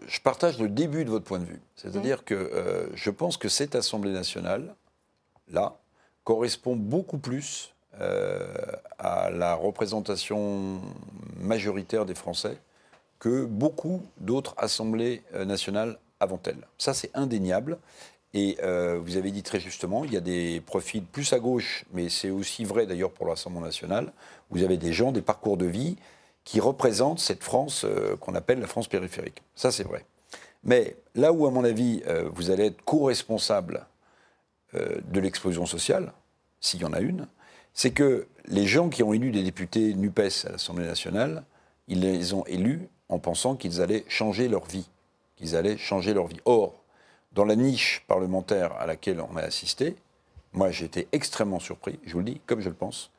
[0.07, 1.59] je partage le début de votre point de vue.
[1.75, 4.73] C'est-à-dire que euh, je pense que cette Assemblée nationale,
[5.49, 5.75] là,
[6.23, 8.47] correspond beaucoup plus euh,
[8.99, 10.79] à la représentation
[11.37, 12.57] majoritaire des Français
[13.19, 16.67] que beaucoup d'autres assemblées euh, nationales avant elle.
[16.77, 17.77] Ça, c'est indéniable.
[18.33, 21.83] Et euh, vous avez dit très justement, il y a des profils plus à gauche,
[21.91, 24.13] mais c'est aussi vrai d'ailleurs pour l'Assemblée nationale.
[24.51, 25.97] Vous avez des gens, des parcours de vie
[26.45, 27.85] qui représentent cette France
[28.21, 29.43] qu'on appelle la France périphérique.
[29.53, 30.05] Ça, c'est vrai.
[30.63, 32.01] Mais là où, à mon avis,
[32.33, 33.85] vous allez être co-responsable
[34.73, 36.13] de l'explosion sociale,
[36.59, 37.27] s'il y en a une,
[37.73, 41.43] c'est que les gens qui ont élu des députés NUPES à l'Assemblée nationale,
[41.87, 44.87] ils les ont élus en pensant qu'ils allaient changer leur vie,
[45.35, 46.39] qu'ils allaient changer leur vie.
[46.45, 46.81] Or,
[47.33, 49.95] dans la niche parlementaire à laquelle on a assisté,
[50.53, 53.11] moi j'ai été extrêmement surpris, je vous le dis comme je le pense,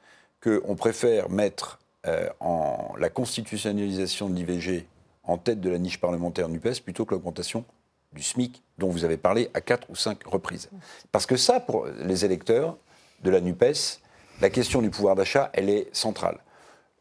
[0.42, 4.86] qu'on préfère mettre euh, en la constitutionnalisation de l'IVG
[5.24, 7.64] en tête de la niche parlementaire NUPES plutôt que l'augmentation
[8.12, 10.68] du SMIC dont vous avez parlé à quatre ou cinq reprises.
[11.10, 12.76] Parce que ça, pour les électeurs
[13.22, 14.00] de la NUPES,
[14.40, 16.38] la question du pouvoir d'achat, elle est centrale.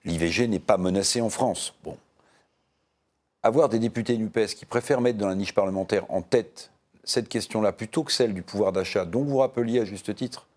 [0.06, 1.74] L'IVG n'est pas menacée en France.
[1.84, 1.98] Bon.
[3.44, 6.72] Avoir des députés NUPES qui préfèrent mettre dans la niche parlementaire en tête
[7.04, 10.48] cette question-là plutôt que celle du pouvoir d'achat, dont vous rappeliez à juste titre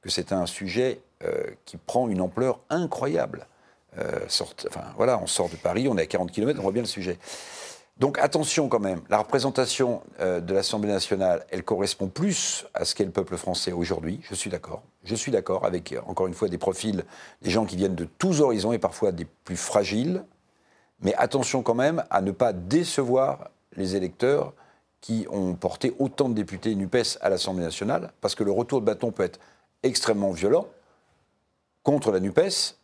[0.00, 3.46] que c'est un sujet euh, qui prend une ampleur incroyable.
[3.98, 4.20] Euh,
[4.66, 6.88] enfin, voilà, on sort de Paris, on est à 40 km, on voit bien le
[6.88, 7.18] sujet.
[7.98, 12.94] Donc attention quand même, la représentation euh, de l'Assemblée nationale, elle correspond plus à ce
[12.94, 14.82] qu'est le peuple français aujourd'hui, je suis d'accord.
[15.04, 17.04] Je suis d'accord avec, euh, encore une fois, des profils,
[17.42, 20.24] des gens qui viennent de tous horizons et parfois des plus fragiles.
[21.00, 24.54] Mais attention quand même à ne pas décevoir les électeurs
[25.00, 28.86] qui ont porté autant de députés NUPES à l'Assemblée nationale, parce que le retour de
[28.86, 29.40] bâton peut être
[29.82, 30.66] extrêmement violent
[31.82, 32.76] contre la NUPES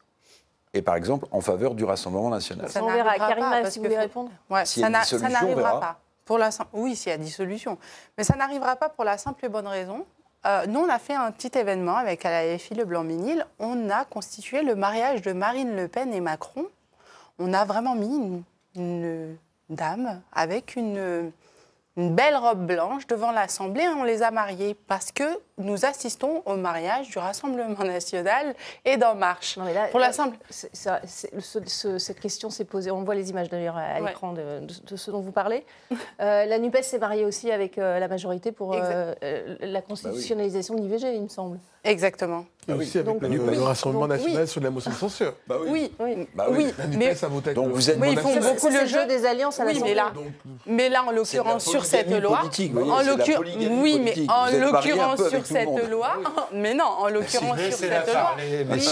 [0.75, 2.69] et par exemple en faveur du Rassemblement national.
[2.69, 3.17] Ça On verra.
[3.17, 5.99] n'arrivera Karima, si vous voulez répondre Ouais, S'il y a ça n'arrivera pas.
[6.25, 7.79] Pour la, oui, s'il y a dissolution.
[8.19, 10.05] Mais ça n'arrivera pas pour la simple et bonne raison.
[10.47, 13.47] Euh, nous, on a fait un petit événement avec à la FI Le Blanc-Ménil.
[13.59, 16.67] On a constitué le mariage de Marine Le Pen et Macron.
[17.39, 18.43] On a vraiment mis une,
[18.77, 19.37] une
[19.71, 21.33] dame avec une,
[21.97, 25.25] une belle robe blanche devant l'Assemblée et on les a mariés parce que
[25.59, 28.55] nous assistons au mariage du Rassemblement national
[28.85, 29.57] et d'En Marche.
[29.57, 32.91] Non, mais là, pour la simple c'est- ça- c'est- ce- ce- cette question s'est posée.
[32.91, 34.09] On voit les images d'ailleurs à Ouais.
[34.09, 35.65] l'écran de, de- de ce dont vous parlez.
[36.21, 40.75] Euh, la NUPES s'est mariée aussi avec euh, la majorité pour euh, euh, la constitutionnalisation
[40.75, 41.59] de l'IVG, il me semble.
[41.85, 42.45] Exactement.
[42.69, 43.55] Et aussi avec Donc, le, oui.
[43.57, 44.49] le Rassemblement Donc, national oui.
[44.49, 45.33] sur la motion de censure.
[45.69, 46.29] Oui, oui.
[46.35, 46.67] Bah oui.
[46.67, 49.25] oui, La mais a voté Donc vous êtes- Oui, ils font beaucoup le jeu des
[49.25, 50.13] alliances à Oui, mais là,
[50.67, 55.47] mais là, en l'occurrence, sur cette loi, en l'occurrence, polygamie oui, mais en l'occurrence sur
[55.49, 56.13] cette loi,
[56.53, 58.37] mais non, en l'occurrence sur cette loi,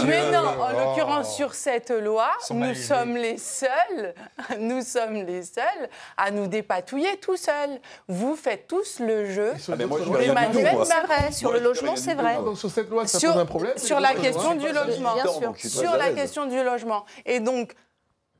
[0.06, 4.14] mais non, en l'occurrence sur cette loi, nous sommes les seuls,
[4.58, 7.80] nous sommes les seuls à nous dépatouiller tout seuls.
[8.08, 9.52] Vous faites tous le jeu.
[9.54, 10.84] Et sur Ah, mais moi, je d'autres vais lois, rien du tout, Emmanuel moi.
[10.84, 12.36] C'est vrai, sur le logement, c'est vrai.
[12.54, 13.76] sur cette loi, ça pose un problème.
[13.76, 15.14] sur la question du Bien logement.
[15.56, 17.04] Sur la question du logement.
[17.24, 17.74] Et donc,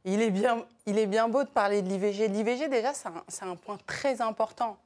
[0.05, 2.29] il est bien, il est bien beau de parler de l'IVG.
[2.29, 4.77] L'IVG, déjà, c'est un, c'est un point très important.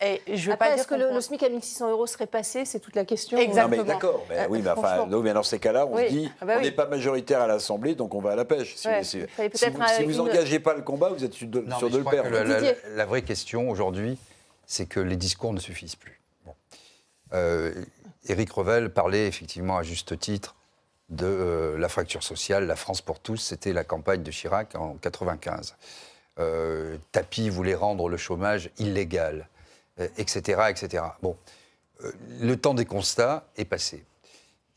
[0.00, 2.26] Et je veux Après, pas dire est-ce que le, le SMIC à 1600 euros serait
[2.26, 3.38] passé C'est toute la question.
[3.38, 3.76] Non Exactement.
[3.84, 6.06] mais d'accord, mais Euh, oui, mais enfin, non, mais dans ces cas-là, on Oui.
[6.06, 8.44] se dit, Ah bah on n'est pas majoritaire à l'Assemblée, donc on va à la
[8.44, 8.74] pêche.
[8.74, 9.04] Si, Ouais.
[9.04, 11.32] si- Il fallait si peut-être vous, si une- vous engagez pas le combat, vous êtes
[11.32, 12.28] sûr de, Non, de le perdre.
[12.30, 12.76] la, la- Didier.
[12.96, 14.18] la vraie question aujourd'hui,
[14.66, 16.20] c'est que les discours ne suffisent plus.
[16.44, 16.54] Bon.
[17.32, 17.72] Euh,
[18.28, 20.56] Éric Revel parlait effectivement à juste titre
[21.10, 24.94] de euh, la fracture sociale, la France pour tous, c'était la campagne de Chirac en
[24.94, 25.76] 95.
[26.40, 29.48] Euh, Tapi voulait rendre le chômage illégal,
[29.98, 31.04] etc., etc.
[31.22, 31.36] Bon,
[32.40, 34.04] le temps des constats est passé.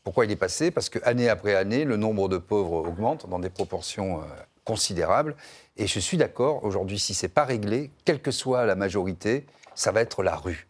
[0.04, 0.70] Pourquoi il est passé?
[0.70, 4.22] Parce que année après année, le nombre de pauvres augmente dans des proportions
[4.68, 5.34] considérables.
[5.78, 9.46] Et je suis d'accord, aujourd'hui, si ce n'est pas réglé, quelle que soit la majorité,
[9.74, 10.68] ça va être la rue.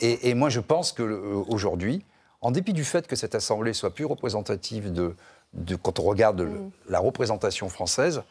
[0.00, 2.04] Et, moi, je pense qu'aujourd'hui,
[2.40, 5.14] en dépit du fait que cette Assemblée soit plus représentative de,
[5.76, 6.70] quand on regarde mm.
[6.88, 8.22] la représentation française,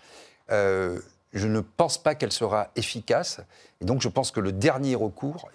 [0.52, 1.00] euh,
[1.34, 3.42] je ne pense pas qu'elle sera efficace.
[3.82, 5.50] Et donc, je pense que le dernier recours,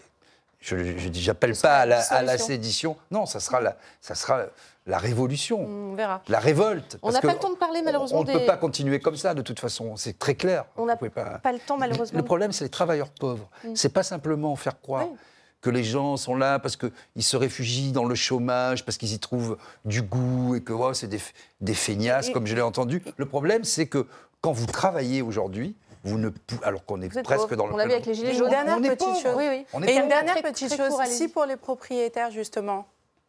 [0.61, 4.47] je n'appelle pas à la, sédition, non, ça sera la, ça sera
[4.87, 6.23] la révolution, on verra.
[6.29, 6.99] la révolte.
[7.03, 8.21] On n'a pas le temps de parler malheureusement.
[8.21, 10.65] On ne peut pas continuer comme ça de toute façon, c'est très clair.
[10.77, 11.53] On n'a pas...
[11.53, 12.19] le temps malheureusement.
[12.19, 13.49] Le problème, c'est les travailleurs pauvres.
[13.63, 13.77] Ce mm.
[13.77, 15.07] C'est pas simplement faire croire
[15.61, 19.19] que les gens sont là parce qu'ils se réfugient dans le chômage, parce qu'ils y
[19.19, 21.21] trouvent du goût et que oh, c'est des,
[21.61, 23.03] des feignasses, comme je l'ai entendu.
[23.17, 24.07] Le problème, c'est que
[24.41, 25.75] quand vous travaillez aujourd'hui,
[26.05, 26.31] vous ne
[26.63, 27.75] alors qu'on est presque dans le.
[27.75, 28.47] On avec les gilets jaunes.
[28.47, 29.35] Une dernière petite chose.
[29.37, 29.89] Oui, oui.
[29.89, 30.95] Et une dernière petite chose.
[31.07, 32.87] Si pour les propriétaires justement,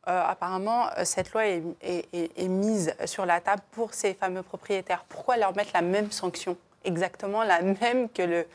[0.07, 5.03] euh, apparemment, euh, cette loi est, est, mise sur la table pour ces fameux propriétaires.
[5.09, 8.47] Pourquoi leur mettre la même sanction Exactement la même que le,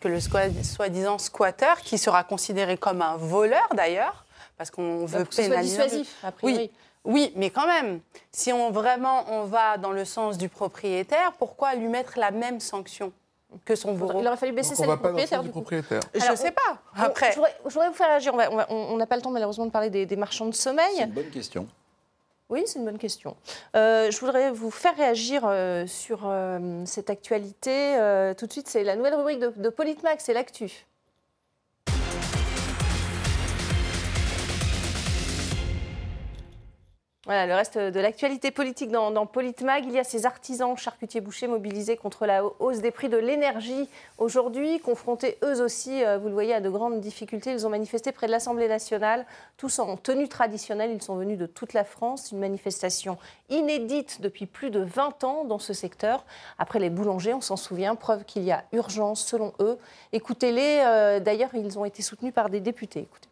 [0.00, 4.24] que le soi-disant squatter, qui sera considéré comme un voleur d'ailleurs,
[4.62, 5.82] parce qu'on veut pénaliser.
[5.82, 6.56] dissuasif, a priori.
[6.56, 6.70] Oui.
[7.04, 7.98] Oui, mais quand même,
[8.30, 12.60] si on vraiment on va dans le sens du propriétaire, pourquoi lui mettre la même
[12.60, 13.12] sanction
[13.64, 15.42] que son bourreau Il aurait fallu baisser celle du propriétaire.
[15.42, 16.00] Du propriétaire.
[16.14, 16.78] Je ne sais pas.
[16.94, 18.32] Après, je, voudrais, vous faire réagir.
[18.68, 20.94] On n'a pas le temps malheureusement de parler des, des marchands de sommeil.
[20.94, 21.66] C'est une bonne question.
[22.48, 23.34] Oui, c'est une bonne question.
[23.74, 27.96] Euh, je voudrais vous faire réagir euh, sur euh, cette actualité.
[28.38, 30.86] tout de suite, c'est la nouvelle rubrique de, de Politmax, c'est l'actu.
[37.24, 41.46] Voilà, le reste de l'actualité politique dans, Politmag, il y a ces artisans charcutiers bouchers
[41.46, 46.32] mobilisés contre la hausse des prix de l'énergie aujourd'hui, confrontés eux aussi, euh, vous le
[46.32, 47.52] voyez, à de grandes difficultés.
[47.52, 49.24] Ils ont manifesté près de l'Assemblée nationale,
[49.56, 50.90] tous en tenue traditionnelle.
[50.90, 52.32] Ils sont venus de toute la France.
[52.32, 53.18] Une manifestation
[53.50, 56.24] inédite depuis plus de 20 ans dans ce secteur.
[56.58, 59.78] Après les boulangers, on s'en souvient, preuve qu'il y a urgence selon eux.
[60.12, 63.02] Écoutez-les, euh, d'ailleurs, ils ont été soutenus par des députés.
[63.02, 63.31] Écoutez.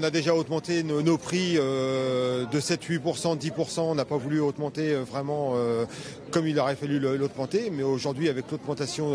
[0.00, 3.80] On a déjà augmenté nos, prix euh, de 7-8%, 10%.
[3.82, 5.84] On n'a pas voulu augmenter euh, vraiment euh,
[6.32, 7.70] comme il aurait fallu l'augmenter.
[7.70, 9.10] Mais aujourd'hui, avec l'augmentation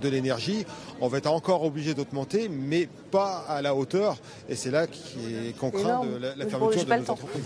[0.00, 0.64] de l'énergie,
[1.02, 4.16] on va être encore obligé d'augmenter, mais pas à la hauteur.
[4.48, 4.86] Et c'est là
[5.60, 7.44] qu'on craint de la, fermeture de nos entreprises.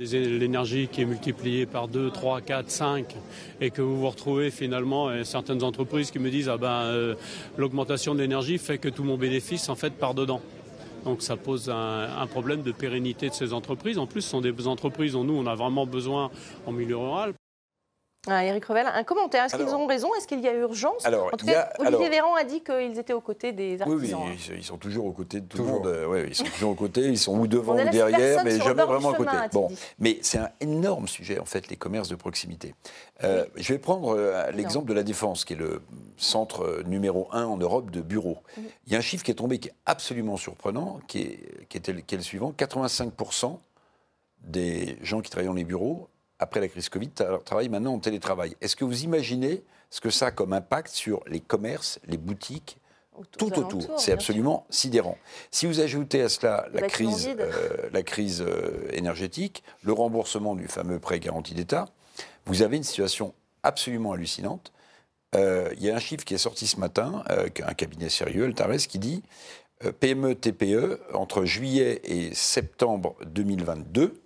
[0.00, 3.16] L'énergie qui est multipliée par 2, 3, 4, 5
[3.60, 7.14] et que vous vous retrouvez finalement certaines entreprises qui me disent ah ben,
[7.56, 10.40] l'augmentation de l'énergie fait que tout mon bénéfice en fait part dedans.
[11.04, 13.98] Donc ça pose un, problème de pérennité de ces entreprises.
[13.98, 16.30] En plus, ce sont des entreprises dont nous, on a vraiment besoin
[16.66, 17.34] en milieu rural.
[18.28, 19.44] Ah, Éric Revel, un commentaire.
[19.44, 20.14] Est-ce qu'ils ont raison?
[20.14, 21.04] Est-ce qu'il y a urgence?
[21.04, 24.20] Alors, En tout cas, Olivier Véran a dit qu'ils étaient aux côtés des artisans.
[24.22, 26.06] Oui, oui ils sont toujours aux côtés de tout le monde.
[26.08, 29.10] Oui, ils sont toujours aux côtés, ils sont ou devant ou derrière, mais jamais vraiment
[29.10, 29.36] à côté.
[29.52, 29.68] Bon,
[29.98, 32.74] mais c'est un énorme sujet, en fait, les commerces de proximité.
[33.24, 35.82] Euh, je vais prendre euh, l'exemple de la Défense, qui est le
[36.16, 38.38] centre euh, numéro un en Europe de bureaux.
[38.86, 41.76] Il y a un chiffre qui est tombé qui est absolument surprenant, qui est, qui
[41.76, 43.58] était, qui est le suivant 85%
[44.44, 46.08] des gens qui travaillent dans les bureaux
[46.42, 47.10] après la crise Covid,
[47.44, 48.56] travaillent maintenant en télétravail.
[48.60, 52.78] Est-ce que vous imaginez ce que ça a comme impact sur les commerces, les boutiques
[53.38, 53.98] tout autour?
[53.98, 55.18] C'est absolument sidérant.
[55.50, 60.66] Si vous ajoutez à cela la crise, euh, la crise euh, énergétique, le remboursement du
[60.66, 61.86] fameux prêt garanti d'État,
[62.46, 64.72] vous avez une situation absolument hallucinante.
[65.34, 68.76] Euh, il y a un chiffre qui est sorti ce matin, un cabinet sérieux, Altares,
[68.88, 69.22] qui dit
[70.00, 74.20] PME, TPE, entre juillet et septembre 2022,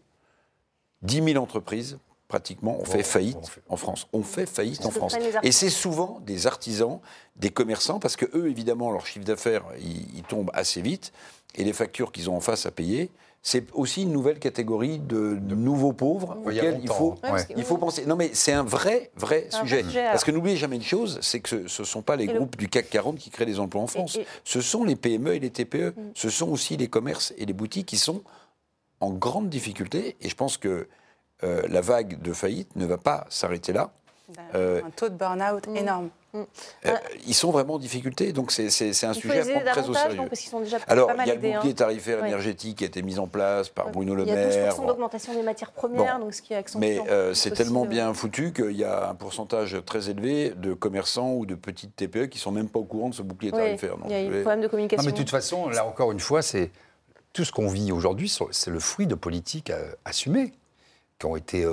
[1.03, 1.99] 10 000 entreprises
[2.29, 4.09] pratiquement, ont fait faillite en France.
[4.13, 5.17] On fait faillite en France.
[5.43, 7.01] Et c'est souvent des artisans,
[7.37, 11.13] des commerçants, parce que eux, évidemment, leur chiffre d'affaires, ils, tombent assez vite,
[11.55, 13.11] et les factures qu'ils ont en face à payer,
[13.43, 17.15] c'est aussi une nouvelle catégorie de, nouveaux pauvres auxquels il faut,
[17.57, 18.05] il faut penser.
[18.05, 19.85] Non, mais c'est un vrai, vrai sujet.
[19.95, 22.69] Parce que n'oubliez jamais une chose, c'est que ce ne sont pas les groupes du
[22.69, 24.19] CAC 40 qui créent des emplois en France.
[24.43, 25.95] Ce sont les PME et les TPE.
[25.97, 26.11] Mm.
[26.15, 28.23] Ce sont aussi les commerces et les boutiques qui sont
[28.99, 30.17] en grande difficulté.
[30.21, 30.89] Et je pense que
[31.45, 33.91] euh, la vague de faillite ne va pas s'arrêter là.
[34.57, 35.77] Euh, un taux de burn-out mm.
[35.77, 36.09] énorme.
[36.33, 36.41] Mm.
[36.87, 36.91] Euh,
[37.27, 38.67] ils sont vraiment en difficulté, donc c'est
[39.05, 40.23] un sujet à prendre très au sérieux.
[40.29, 41.75] parce sont déjà Alors, il y a le bouclier hein.
[41.75, 44.49] tarifaire énergétique qui a été mis en place par Bruno Le Maire.
[44.51, 47.01] Il y a 12% d'augmentation des matières premières, donc ce qui accentue Mais
[47.35, 51.55] c'est tellement bien foutu qu'il y a un pourcentage très élevé de commerçants ou de
[51.55, 53.97] petites TPE qui ne sont même pas au courant de ce bouclier tarifaire.
[54.07, 55.03] il y a un problème de communication.
[55.03, 56.71] Non, mais de toute façon, là encore une fois, c'est
[57.37, 60.53] tout ce qu'on vit aujourd'hui, c'est le fruit de politiques euh, assumées,
[61.19, 61.67] qui ont été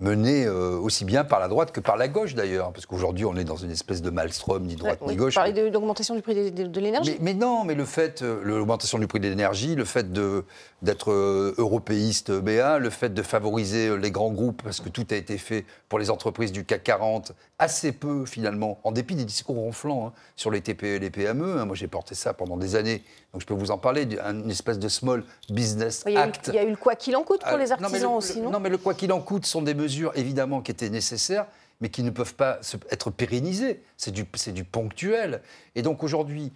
[0.00, 3.34] menées euh, aussi bien par la droite que par la gauche d'ailleurs, parce qu'aujourd'hui on
[3.36, 5.34] est dans une espèce de maelstrom, ni droite Ouais, ni gauche.
[5.34, 7.16] Vous parlez de l'augmentation du prix de, de- de l'énergie.
[7.20, 10.44] Mais, mais non, mais le fait, euh, l'augmentation du prix de l'énergie, le fait de-
[10.82, 15.16] d'être euh, européiste BA, le fait de favoriser les grands groupes, parce que tout a
[15.16, 19.56] été fait pour les entreprises du CAC 40, assez peu finalement, en dépit des discours
[19.56, 21.58] ronflants hein, sur les TPE et les PME.
[21.58, 21.64] hein.
[21.64, 24.78] moi j'ai porté ça pendant des années, donc je peux vous en parler, une espèce
[24.78, 26.46] de small business Il y, a eu, act.
[26.48, 28.16] il y a eu le quoi qu'il en coûte pour les non, mais artisans le-
[28.16, 28.50] aussi, non?
[28.50, 31.46] Non, mais le quoi qu'il en coûte sont des mesures évidemment qui étaient nécessaires,
[31.80, 32.58] mais qui ne peuvent pas
[32.90, 33.82] être pérennisées.
[33.96, 35.42] C'est du, du ponctuel.
[35.74, 36.52] Et donc aujourd'hui,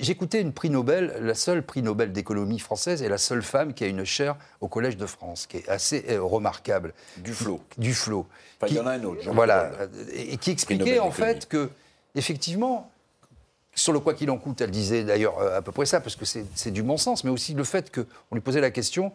[0.00, 3.84] j'écoutais une prix Nobel, la seule prix Nobel d'économie française et la seule femme qui
[3.84, 6.94] a une chaire au Collège de France, qui est assez euh, remarquable.
[7.18, 7.60] Duflo.
[7.76, 8.26] Duflo.
[8.60, 9.64] Enfin, il y en a un autre, Jean Voilà.
[9.64, 9.88] Paul.
[9.94, 11.70] euh, Et, et qui expliquait en fait que,
[12.14, 12.90] effectivement,
[13.74, 16.16] sur le quoi qu'il en coûte, elle disait d'ailleurs euh, à peu près ça, parce
[16.16, 19.12] que c'est c'est du bon sens, mais aussi le fait qu'on lui posait la question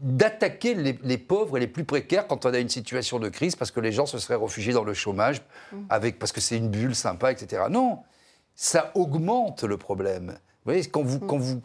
[0.00, 3.56] d'attaquer les, les pauvres et les plus précaires quand on a une situation de crise,
[3.56, 5.42] parce que les gens se seraient réfugiés dans le chômage,
[5.88, 7.62] avec, parce que c'est une bulle sympa, etc.
[7.70, 7.98] Non,
[8.54, 10.30] ça augmente le problème.
[10.64, 11.62] Vous voyez, quand vous, quand vous,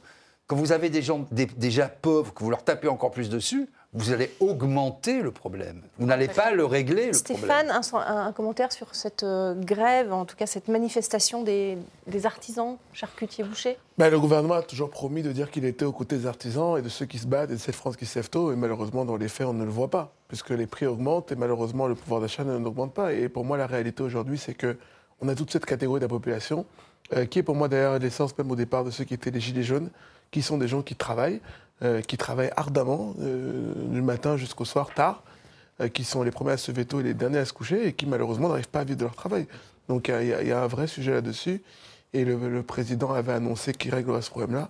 [0.47, 3.69] quand vous avez des gens dé- déjà pauvres, que vous leur tapez encore plus dessus,
[3.93, 5.81] vous allez augmenter le problème.
[5.97, 7.15] Vous n'allez pas le régler, le problème.
[7.15, 11.75] Stéphane, un, un- un commentaire sur cette euh, grève, en tout cas cette manifestation des,
[12.05, 15.91] des artisans charcutiers bouchers Ben, le gouvernement a toujours promis de dire qu'il était aux
[15.91, 18.19] côtés des artisans et de ceux qui se battent et de cette France qui se
[18.19, 18.51] lève tôt.
[18.51, 21.35] Et malheureusement, dans les faits, on ne le voit pas, puisque les prix augmentent et
[21.35, 23.13] malheureusement, le pouvoir d'achat ne- n'augmente pas.
[23.13, 24.77] Et pour moi, la réalité aujourd'hui, c'est que
[25.19, 26.65] on a toute cette catégorie de la population,
[27.13, 29.39] euh, qui est pour moi d'ailleurs l'essence même au départ de ceux qui étaient les
[29.39, 29.89] Gilets jaunes,
[30.31, 31.41] qui sont des gens qui travaillent,
[31.81, 35.23] euh, qui travaillent ardemment, euh, du matin jusqu'au soir tard,
[35.81, 37.87] euh, qui sont les premiers à se lever tôt et les derniers à se coucher,
[37.87, 39.47] et qui malheureusement n'arrivent pas à vivre de leur travail.
[39.87, 41.61] Donc il y a- y, un vrai sujet là-dessus.
[42.13, 44.69] Et le, le président avait annoncé qu'il réglerait ce problème-là.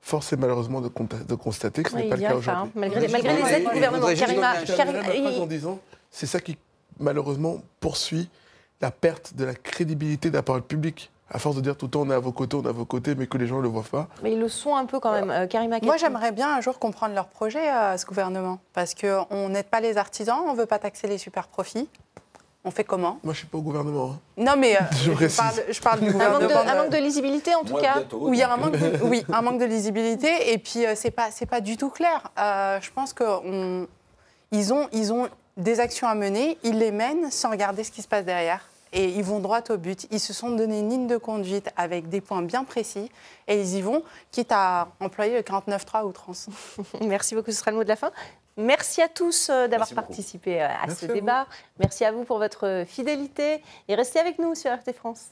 [0.00, 2.62] Force est malheureusement de, constater que ce Oui, n'est pas le cas pas, aujourd'hui.
[2.66, 4.06] hein, malgré les- malgré les aides du gouvernement.
[4.08, 5.80] Karima- en disant,
[6.10, 6.56] c'est ça qui
[6.98, 8.28] malheureusement poursuit
[8.80, 11.10] la perte de la crédibilité de la parole publique.
[11.30, 12.72] À force de dire tout le temps on est à vos côtés, on est à
[12.72, 14.08] vos côtés, mais que les gens ne le voient pas.
[14.22, 15.30] Mais ils le sont un peu quand même.
[15.30, 18.58] Euh, Karima Moi, j'aimerais bien un jour comprendre leur projet à ce gouvernement.
[18.72, 21.88] Parce qu'on n'aide pas les artisans, on ne veut pas taxer les super profits.
[22.64, 23.18] On fait comment?
[23.22, 24.12] Moi, je ne suis pas au gouvernement.
[24.12, 24.18] hein.
[24.36, 26.64] Non, mais euh, Je parle, je parle du Un manque, gouvernement.
[26.64, 27.94] de, un manque de lisibilité en tout Moi, cas.
[27.98, 28.18] bientôt.
[28.22, 30.52] Oui, il y a un manque de, oui, un manque de lisibilité.
[30.52, 32.30] Et puis, euh, c'est pas, c'est pas du tout clair.
[32.38, 37.50] Euh, je pense qu'ils ont, ils ont des actions à mener, ils les mènent sans
[37.50, 38.60] regarder ce qui se passe derrière.
[38.92, 40.06] Et ils vont droit au but.
[40.10, 43.10] Ils se sont donné une ligne de conduite avec des points bien précis.
[43.46, 46.48] Et ils y vont, quitte à employer le 49.3 à outrance.
[47.00, 48.10] Merci beaucoup, ce sera le mot de la fin.
[48.56, 51.46] Merci à tous euh, d'avoir participé euh, à Merci ce à débat.
[51.78, 53.62] Merci à vous pour votre fidélité.
[53.86, 55.28] Et restez avec nous sur RT France.